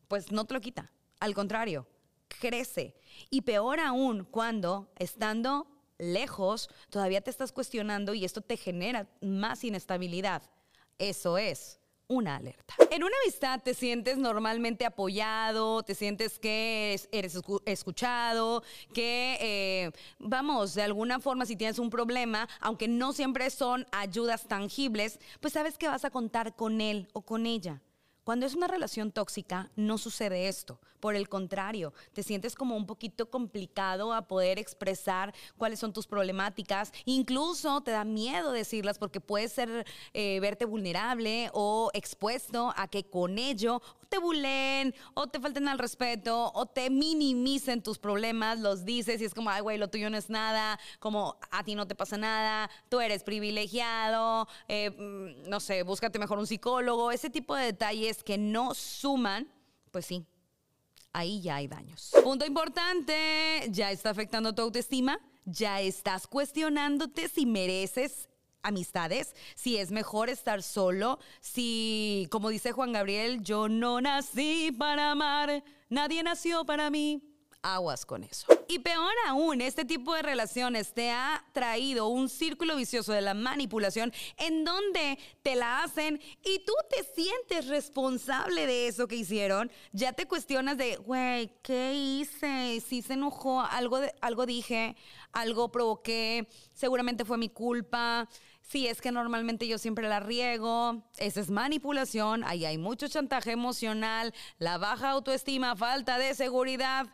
pues 0.08 0.32
no 0.32 0.44
te 0.44 0.54
lo 0.54 0.60
quita. 0.60 0.90
Al 1.20 1.34
contrario, 1.34 1.86
crece. 2.34 2.94
Y 3.30 3.42
peor 3.42 3.80
aún 3.80 4.24
cuando, 4.24 4.90
estando 4.98 5.66
lejos, 5.98 6.68
todavía 6.90 7.20
te 7.20 7.30
estás 7.30 7.52
cuestionando 7.52 8.14
y 8.14 8.24
esto 8.24 8.40
te 8.40 8.56
genera 8.56 9.08
más 9.20 9.64
inestabilidad. 9.64 10.42
Eso 10.98 11.38
es 11.38 11.78
una 12.08 12.36
alerta. 12.36 12.74
En 12.90 13.04
una 13.04 13.14
amistad 13.22 13.60
te 13.62 13.74
sientes 13.74 14.18
normalmente 14.18 14.84
apoyado, 14.84 15.82
te 15.82 15.94
sientes 15.94 16.38
que 16.38 17.00
eres 17.10 17.40
escuchado, 17.64 18.62
que, 18.92 19.38
eh, 19.40 19.90
vamos, 20.18 20.74
de 20.74 20.82
alguna 20.82 21.20
forma 21.20 21.46
si 21.46 21.56
tienes 21.56 21.78
un 21.78 21.90
problema, 21.90 22.48
aunque 22.60 22.88
no 22.88 23.12
siempre 23.12 23.48
son 23.50 23.86
ayudas 23.92 24.46
tangibles, 24.46 25.18
pues 25.40 25.54
sabes 25.54 25.78
que 25.78 25.88
vas 25.88 26.04
a 26.04 26.10
contar 26.10 26.54
con 26.54 26.80
él 26.80 27.08
o 27.12 27.22
con 27.22 27.46
ella. 27.46 27.80
Cuando 28.24 28.46
es 28.46 28.54
una 28.54 28.68
relación 28.68 29.10
tóxica, 29.10 29.70
no 29.74 29.98
sucede 29.98 30.46
esto. 30.46 30.78
Por 31.00 31.16
el 31.16 31.28
contrario, 31.28 31.92
te 32.12 32.22
sientes 32.22 32.54
como 32.54 32.76
un 32.76 32.86
poquito 32.86 33.28
complicado 33.28 34.12
a 34.12 34.28
poder 34.28 34.60
expresar 34.60 35.34
cuáles 35.58 35.80
son 35.80 35.92
tus 35.92 36.06
problemáticas. 36.06 36.92
Incluso 37.04 37.80
te 37.80 37.90
da 37.90 38.04
miedo 38.04 38.52
decirlas 38.52 39.00
porque 39.00 39.20
puedes 39.20 39.52
ser, 39.52 39.84
eh, 40.14 40.38
verte 40.38 40.66
vulnerable 40.66 41.50
o 41.52 41.90
expuesto 41.94 42.72
a 42.76 42.86
que 42.86 43.02
con 43.02 43.38
ello 43.38 43.82
te 44.12 44.18
bulen 44.18 44.94
o 45.14 45.26
te 45.26 45.40
falten 45.40 45.68
al 45.68 45.78
respeto 45.78 46.52
o 46.54 46.66
te 46.66 46.90
minimicen 46.90 47.82
tus 47.82 47.98
problemas, 47.98 48.60
los 48.60 48.84
dices 48.84 49.22
y 49.22 49.24
es 49.24 49.32
como, 49.32 49.48
ay, 49.48 49.62
güey, 49.62 49.78
lo 49.78 49.88
tuyo 49.88 50.10
no 50.10 50.18
es 50.18 50.28
nada, 50.28 50.78
como 50.98 51.38
a 51.50 51.64
ti 51.64 51.74
no 51.74 51.88
te 51.88 51.94
pasa 51.94 52.18
nada, 52.18 52.70
tú 52.90 53.00
eres 53.00 53.24
privilegiado, 53.24 54.46
eh, 54.68 54.90
mm, 54.90 55.48
no 55.48 55.60
sé, 55.60 55.82
búscate 55.82 56.18
mejor 56.18 56.38
un 56.38 56.46
psicólogo, 56.46 57.10
ese 57.10 57.30
tipo 57.30 57.56
de 57.56 57.64
detalles 57.64 58.22
que 58.22 58.36
no 58.36 58.74
suman, 58.74 59.48
pues 59.90 60.04
sí, 60.04 60.26
ahí 61.14 61.40
ya 61.40 61.56
hay 61.56 61.68
daños. 61.68 62.10
Punto 62.22 62.44
importante, 62.44 63.66
ya 63.70 63.90
está 63.90 64.10
afectando 64.10 64.54
tu 64.54 64.60
autoestima, 64.60 65.18
ya 65.46 65.80
estás 65.80 66.26
cuestionándote 66.26 67.30
si 67.30 67.46
mereces 67.46 68.28
amistades, 68.62 69.34
si 69.54 69.76
es 69.76 69.90
mejor 69.90 70.28
estar 70.28 70.62
solo, 70.62 71.18
si, 71.40 72.28
como 72.30 72.48
dice 72.48 72.72
Juan 72.72 72.92
Gabriel, 72.92 73.42
yo 73.42 73.68
no 73.68 74.00
nací 74.00 74.72
para 74.78 75.10
amar, 75.10 75.64
nadie 75.88 76.22
nació 76.22 76.64
para 76.64 76.90
mí 76.90 77.22
aguas 77.62 78.04
con 78.04 78.24
eso. 78.24 78.46
Y 78.68 78.80
peor 78.80 79.12
aún, 79.28 79.60
este 79.60 79.84
tipo 79.84 80.14
de 80.14 80.22
relaciones 80.22 80.92
te 80.92 81.10
ha 81.10 81.44
traído 81.52 82.08
un 82.08 82.28
círculo 82.28 82.76
vicioso 82.76 83.12
de 83.12 83.20
la 83.20 83.34
manipulación 83.34 84.12
en 84.36 84.64
donde 84.64 85.18
te 85.42 85.54
la 85.54 85.82
hacen 85.82 86.20
y 86.44 86.64
tú 86.64 86.72
te 86.90 87.04
sientes 87.14 87.68
responsable 87.68 88.66
de 88.66 88.88
eso 88.88 89.06
que 89.06 89.16
hicieron. 89.16 89.70
Ya 89.92 90.12
te 90.12 90.26
cuestionas 90.26 90.76
de, 90.76 90.96
güey, 90.96 91.52
¿qué 91.62 91.94
hice? 91.94 92.82
Si 92.86 93.02
se 93.02 93.14
enojó, 93.14 93.60
algo, 93.60 94.00
algo 94.20 94.46
dije, 94.46 94.96
algo 95.32 95.70
provoqué, 95.70 96.48
seguramente 96.72 97.24
fue 97.24 97.38
mi 97.38 97.48
culpa. 97.48 98.28
Si 98.62 98.86
es 98.86 99.00
que 99.00 99.12
normalmente 99.12 99.66
yo 99.66 99.76
siempre 99.76 100.08
la 100.08 100.20
riego, 100.20 101.02
esa 101.18 101.40
es 101.40 101.50
manipulación, 101.50 102.44
ahí 102.44 102.64
hay 102.64 102.78
mucho 102.78 103.08
chantaje 103.08 103.52
emocional, 103.52 104.32
la 104.58 104.78
baja 104.78 105.10
autoestima, 105.10 105.76
falta 105.76 106.18
de 106.18 106.34
seguridad 106.34 107.06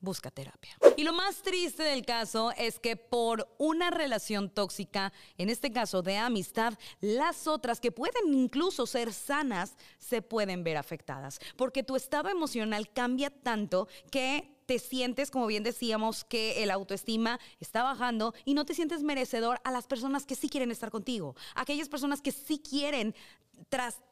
busca 0.00 0.30
terapia. 0.30 0.76
Y 0.96 1.04
lo 1.04 1.12
más 1.12 1.42
triste 1.42 1.82
del 1.82 2.04
caso 2.04 2.52
es 2.56 2.78
que 2.78 2.96
por 2.96 3.48
una 3.58 3.90
relación 3.90 4.50
tóxica, 4.50 5.12
en 5.38 5.50
este 5.50 5.72
caso 5.72 6.02
de 6.02 6.16
amistad, 6.16 6.74
las 7.00 7.46
otras 7.46 7.80
que 7.80 7.92
pueden 7.92 8.32
incluso 8.32 8.86
ser 8.86 9.12
sanas 9.12 9.76
se 9.98 10.22
pueden 10.22 10.64
ver 10.64 10.76
afectadas, 10.76 11.40
porque 11.56 11.82
tu 11.82 11.96
estado 11.96 12.28
emocional 12.28 12.90
cambia 12.92 13.30
tanto 13.30 13.88
que 14.10 14.56
te 14.66 14.78
sientes, 14.80 15.30
como 15.30 15.46
bien 15.46 15.62
decíamos, 15.62 16.24
que 16.24 16.62
el 16.62 16.70
autoestima 16.70 17.38
está 17.60 17.82
bajando 17.84 18.34
y 18.44 18.54
no 18.54 18.64
te 18.64 18.74
sientes 18.74 19.02
merecedor 19.02 19.60
a 19.64 19.70
las 19.70 19.86
personas 19.86 20.26
que 20.26 20.34
sí 20.34 20.48
quieren 20.48 20.72
estar 20.72 20.90
contigo, 20.90 21.36
aquellas 21.54 21.88
personas 21.88 22.20
que 22.20 22.32
sí 22.32 22.58
quieren 22.58 23.14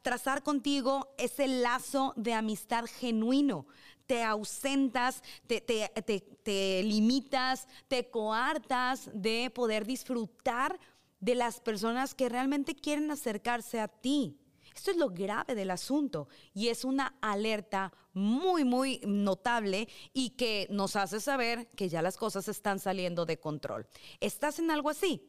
trazar 0.01 0.41
contigo 0.43 1.13
ese 1.17 1.47
lazo 1.47 2.13
de 2.15 2.33
amistad 2.33 2.85
genuino 2.85 3.67
te 4.05 4.23
ausentas, 4.23 5.23
te, 5.47 6.83
limitas, 6.83 7.67
te 7.87 8.09
coartas 8.09 9.09
de 9.13 9.51
poder 9.53 9.85
disfrutar 9.85 10.79
de 11.19 11.35
las 11.35 11.59
personas 11.59 12.13
que 12.13 12.29
realmente 12.29 12.75
quieren 12.75 13.09
acercarse 13.11 13.79
a 13.79 13.87
ti. 13.87 14.37
Esto 14.75 14.91
es 14.91 14.97
lo 14.97 15.09
grave 15.09 15.55
del 15.55 15.71
asunto 15.71 16.27
y 16.53 16.67
es 16.67 16.83
una 16.83 17.15
alerta 17.21 17.93
muy, 18.13 18.65
muy 18.65 18.99
notable 19.05 19.87
y 20.13 20.31
que 20.31 20.67
nos 20.69 20.95
hace 20.95 21.21
saber 21.21 21.67
que 21.69 21.87
ya 21.87 22.01
las 22.01 22.17
cosas 22.17 22.47
están 22.47 22.79
saliendo 22.79 23.25
de 23.25 23.39
control. 23.39 23.87
¿Estás 24.19 24.59
en 24.59 24.71
algo 24.71 24.89
así? 24.89 25.21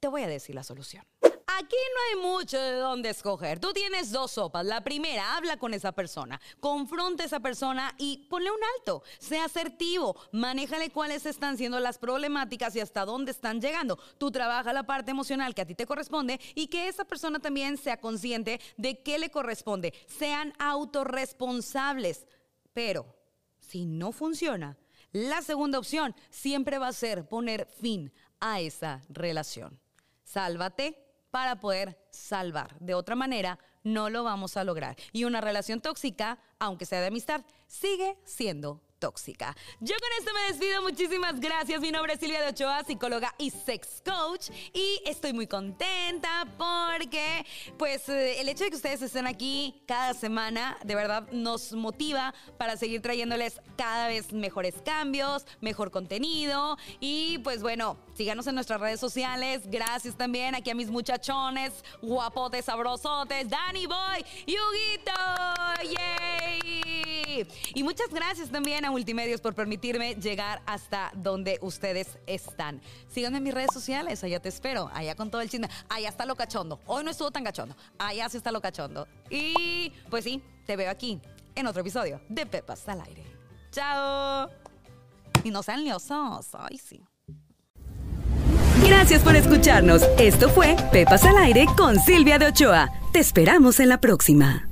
Te 0.00 0.08
voy 0.08 0.22
a 0.22 0.28
decir 0.28 0.54
la 0.54 0.64
solución. 0.64 1.04
Aquí 1.58 1.76
no 1.94 2.20
hay 2.22 2.30
mucho 2.32 2.58
de 2.58 2.74
dónde 2.74 3.10
escoger. 3.10 3.58
Tú 3.58 3.72
tienes 3.72 4.12
dos 4.12 4.32
sopas. 4.32 4.64
La 4.64 4.82
primera, 4.82 5.36
habla 5.36 5.56
con 5.56 5.74
esa 5.74 5.92
persona, 5.92 6.40
confronta 6.60 7.22
a 7.24 7.26
esa 7.26 7.40
persona 7.40 7.94
y 7.98 8.26
ponle 8.28 8.50
un 8.50 8.60
alto. 8.76 9.02
Sea 9.18 9.44
asertivo, 9.44 10.16
manéjale 10.32 10.90
cuáles 10.90 11.26
están 11.26 11.56
siendo 11.56 11.80
las 11.80 11.98
problemáticas 11.98 12.76
y 12.76 12.80
hasta 12.80 13.04
dónde 13.04 13.32
están 13.32 13.60
llegando. 13.60 13.98
Tú 14.18 14.30
trabaja 14.30 14.72
la 14.72 14.84
parte 14.84 15.10
emocional 15.10 15.54
que 15.54 15.62
a 15.62 15.66
ti 15.66 15.74
te 15.74 15.86
corresponde 15.86 16.40
y 16.54 16.68
que 16.68 16.88
esa 16.88 17.04
persona 17.04 17.40
también 17.40 17.76
sea 17.76 18.00
consciente 18.00 18.60
de 18.76 19.02
qué 19.02 19.18
le 19.18 19.30
corresponde. 19.30 19.92
Sean 20.06 20.52
autorresponsables. 20.58 22.26
Pero 22.72 23.06
si 23.58 23.86
no 23.86 24.12
funciona, 24.12 24.76
la 25.12 25.42
segunda 25.42 25.78
opción 25.78 26.14
siempre 26.30 26.78
va 26.78 26.88
a 26.88 26.92
ser 26.92 27.28
poner 27.28 27.66
fin 27.80 28.12
a 28.40 28.60
esa 28.60 29.02
relación. 29.08 29.80
Sálvate 30.22 31.07
para 31.38 31.60
poder 31.60 31.96
salvar. 32.10 32.76
De 32.80 32.94
otra 32.94 33.14
manera, 33.14 33.60
no 33.84 34.10
lo 34.10 34.24
vamos 34.24 34.56
a 34.56 34.64
lograr. 34.64 34.96
Y 35.12 35.22
una 35.22 35.40
relación 35.40 35.80
tóxica, 35.80 36.40
aunque 36.58 36.84
sea 36.84 37.00
de 37.00 37.06
amistad, 37.06 37.42
sigue 37.68 38.18
siendo 38.24 38.80
tóxica. 38.98 39.56
Yo 39.80 39.94
con 39.96 40.08
esto 40.18 40.30
me 40.34 40.52
despido. 40.52 40.82
Muchísimas 40.82 41.40
gracias. 41.40 41.80
Mi 41.80 41.90
nombre 41.90 42.14
es 42.14 42.20
Silvia 42.20 42.42
de 42.42 42.48
Ochoa, 42.48 42.84
psicóloga 42.84 43.34
y 43.38 43.50
sex 43.50 44.02
coach. 44.04 44.50
Y 44.72 45.00
estoy 45.06 45.32
muy 45.32 45.46
contenta 45.46 46.46
porque, 46.56 47.46
pues, 47.76 48.08
eh, 48.08 48.40
el 48.40 48.48
hecho 48.48 48.64
de 48.64 48.70
que 48.70 48.76
ustedes 48.76 49.02
estén 49.02 49.26
aquí 49.26 49.82
cada 49.86 50.14
semana, 50.14 50.78
de 50.84 50.94
verdad 50.94 51.28
nos 51.32 51.72
motiva 51.72 52.34
para 52.56 52.76
seguir 52.76 53.00
trayéndoles 53.02 53.60
cada 53.76 54.08
vez 54.08 54.32
mejores 54.32 54.74
cambios, 54.84 55.46
mejor 55.60 55.90
contenido. 55.90 56.76
Y, 57.00 57.38
pues, 57.38 57.62
bueno, 57.62 57.96
síganos 58.16 58.46
en 58.46 58.54
nuestras 58.54 58.80
redes 58.80 59.00
sociales. 59.00 59.62
Gracias 59.66 60.16
también 60.16 60.54
aquí 60.54 60.70
a 60.70 60.74
mis 60.74 60.90
muchachones, 60.90 61.72
guapotes, 62.02 62.64
sabrosotes, 62.64 63.48
Danny 63.48 63.86
Boy, 63.86 64.24
Yuguito. 64.46 65.12
¡Yay! 65.84 67.46
Y 67.74 67.82
muchas 67.82 68.08
gracias 68.08 68.50
también 68.50 68.84
a 68.88 68.90
Multimedios 68.90 69.40
por 69.40 69.54
permitirme 69.54 70.14
llegar 70.14 70.62
hasta 70.66 71.10
donde 71.14 71.58
ustedes 71.62 72.18
están. 72.26 72.80
Síganme 73.08 73.38
en 73.38 73.44
mis 73.44 73.54
redes 73.54 73.70
sociales, 73.72 74.24
allá 74.24 74.40
te 74.40 74.48
espero, 74.48 74.90
allá 74.92 75.14
con 75.14 75.30
todo 75.30 75.40
el 75.40 75.48
chisme. 75.48 75.68
Allá 75.88 76.08
está 76.08 76.26
lo 76.26 76.36
cachondo. 76.36 76.80
Hoy 76.86 77.04
no 77.04 77.10
estuvo 77.10 77.30
tan 77.30 77.44
cachondo, 77.44 77.76
allá 77.98 78.28
sí 78.28 78.36
está 78.36 78.50
lo 78.50 78.60
cachondo. 78.60 79.06
Y 79.30 79.92
pues 80.10 80.24
sí, 80.24 80.42
te 80.66 80.76
veo 80.76 80.90
aquí 80.90 81.20
en 81.54 81.66
otro 81.66 81.80
episodio 81.82 82.20
de 82.28 82.46
Pepas 82.46 82.88
al 82.88 83.00
aire. 83.02 83.24
¡Chao! 83.70 84.48
Y 85.44 85.50
no 85.50 85.62
sean 85.62 85.84
liosos, 85.84 86.48
ay 86.54 86.78
sí. 86.78 87.04
Gracias 88.86 89.22
por 89.22 89.36
escucharnos. 89.36 90.02
Esto 90.18 90.48
fue 90.48 90.76
Pepas 90.92 91.24
al 91.24 91.36
aire 91.36 91.66
con 91.76 91.98
Silvia 92.00 92.38
de 92.38 92.46
Ochoa. 92.46 92.90
Te 93.12 93.18
esperamos 93.18 93.80
en 93.80 93.88
la 93.88 94.00
próxima. 94.00 94.68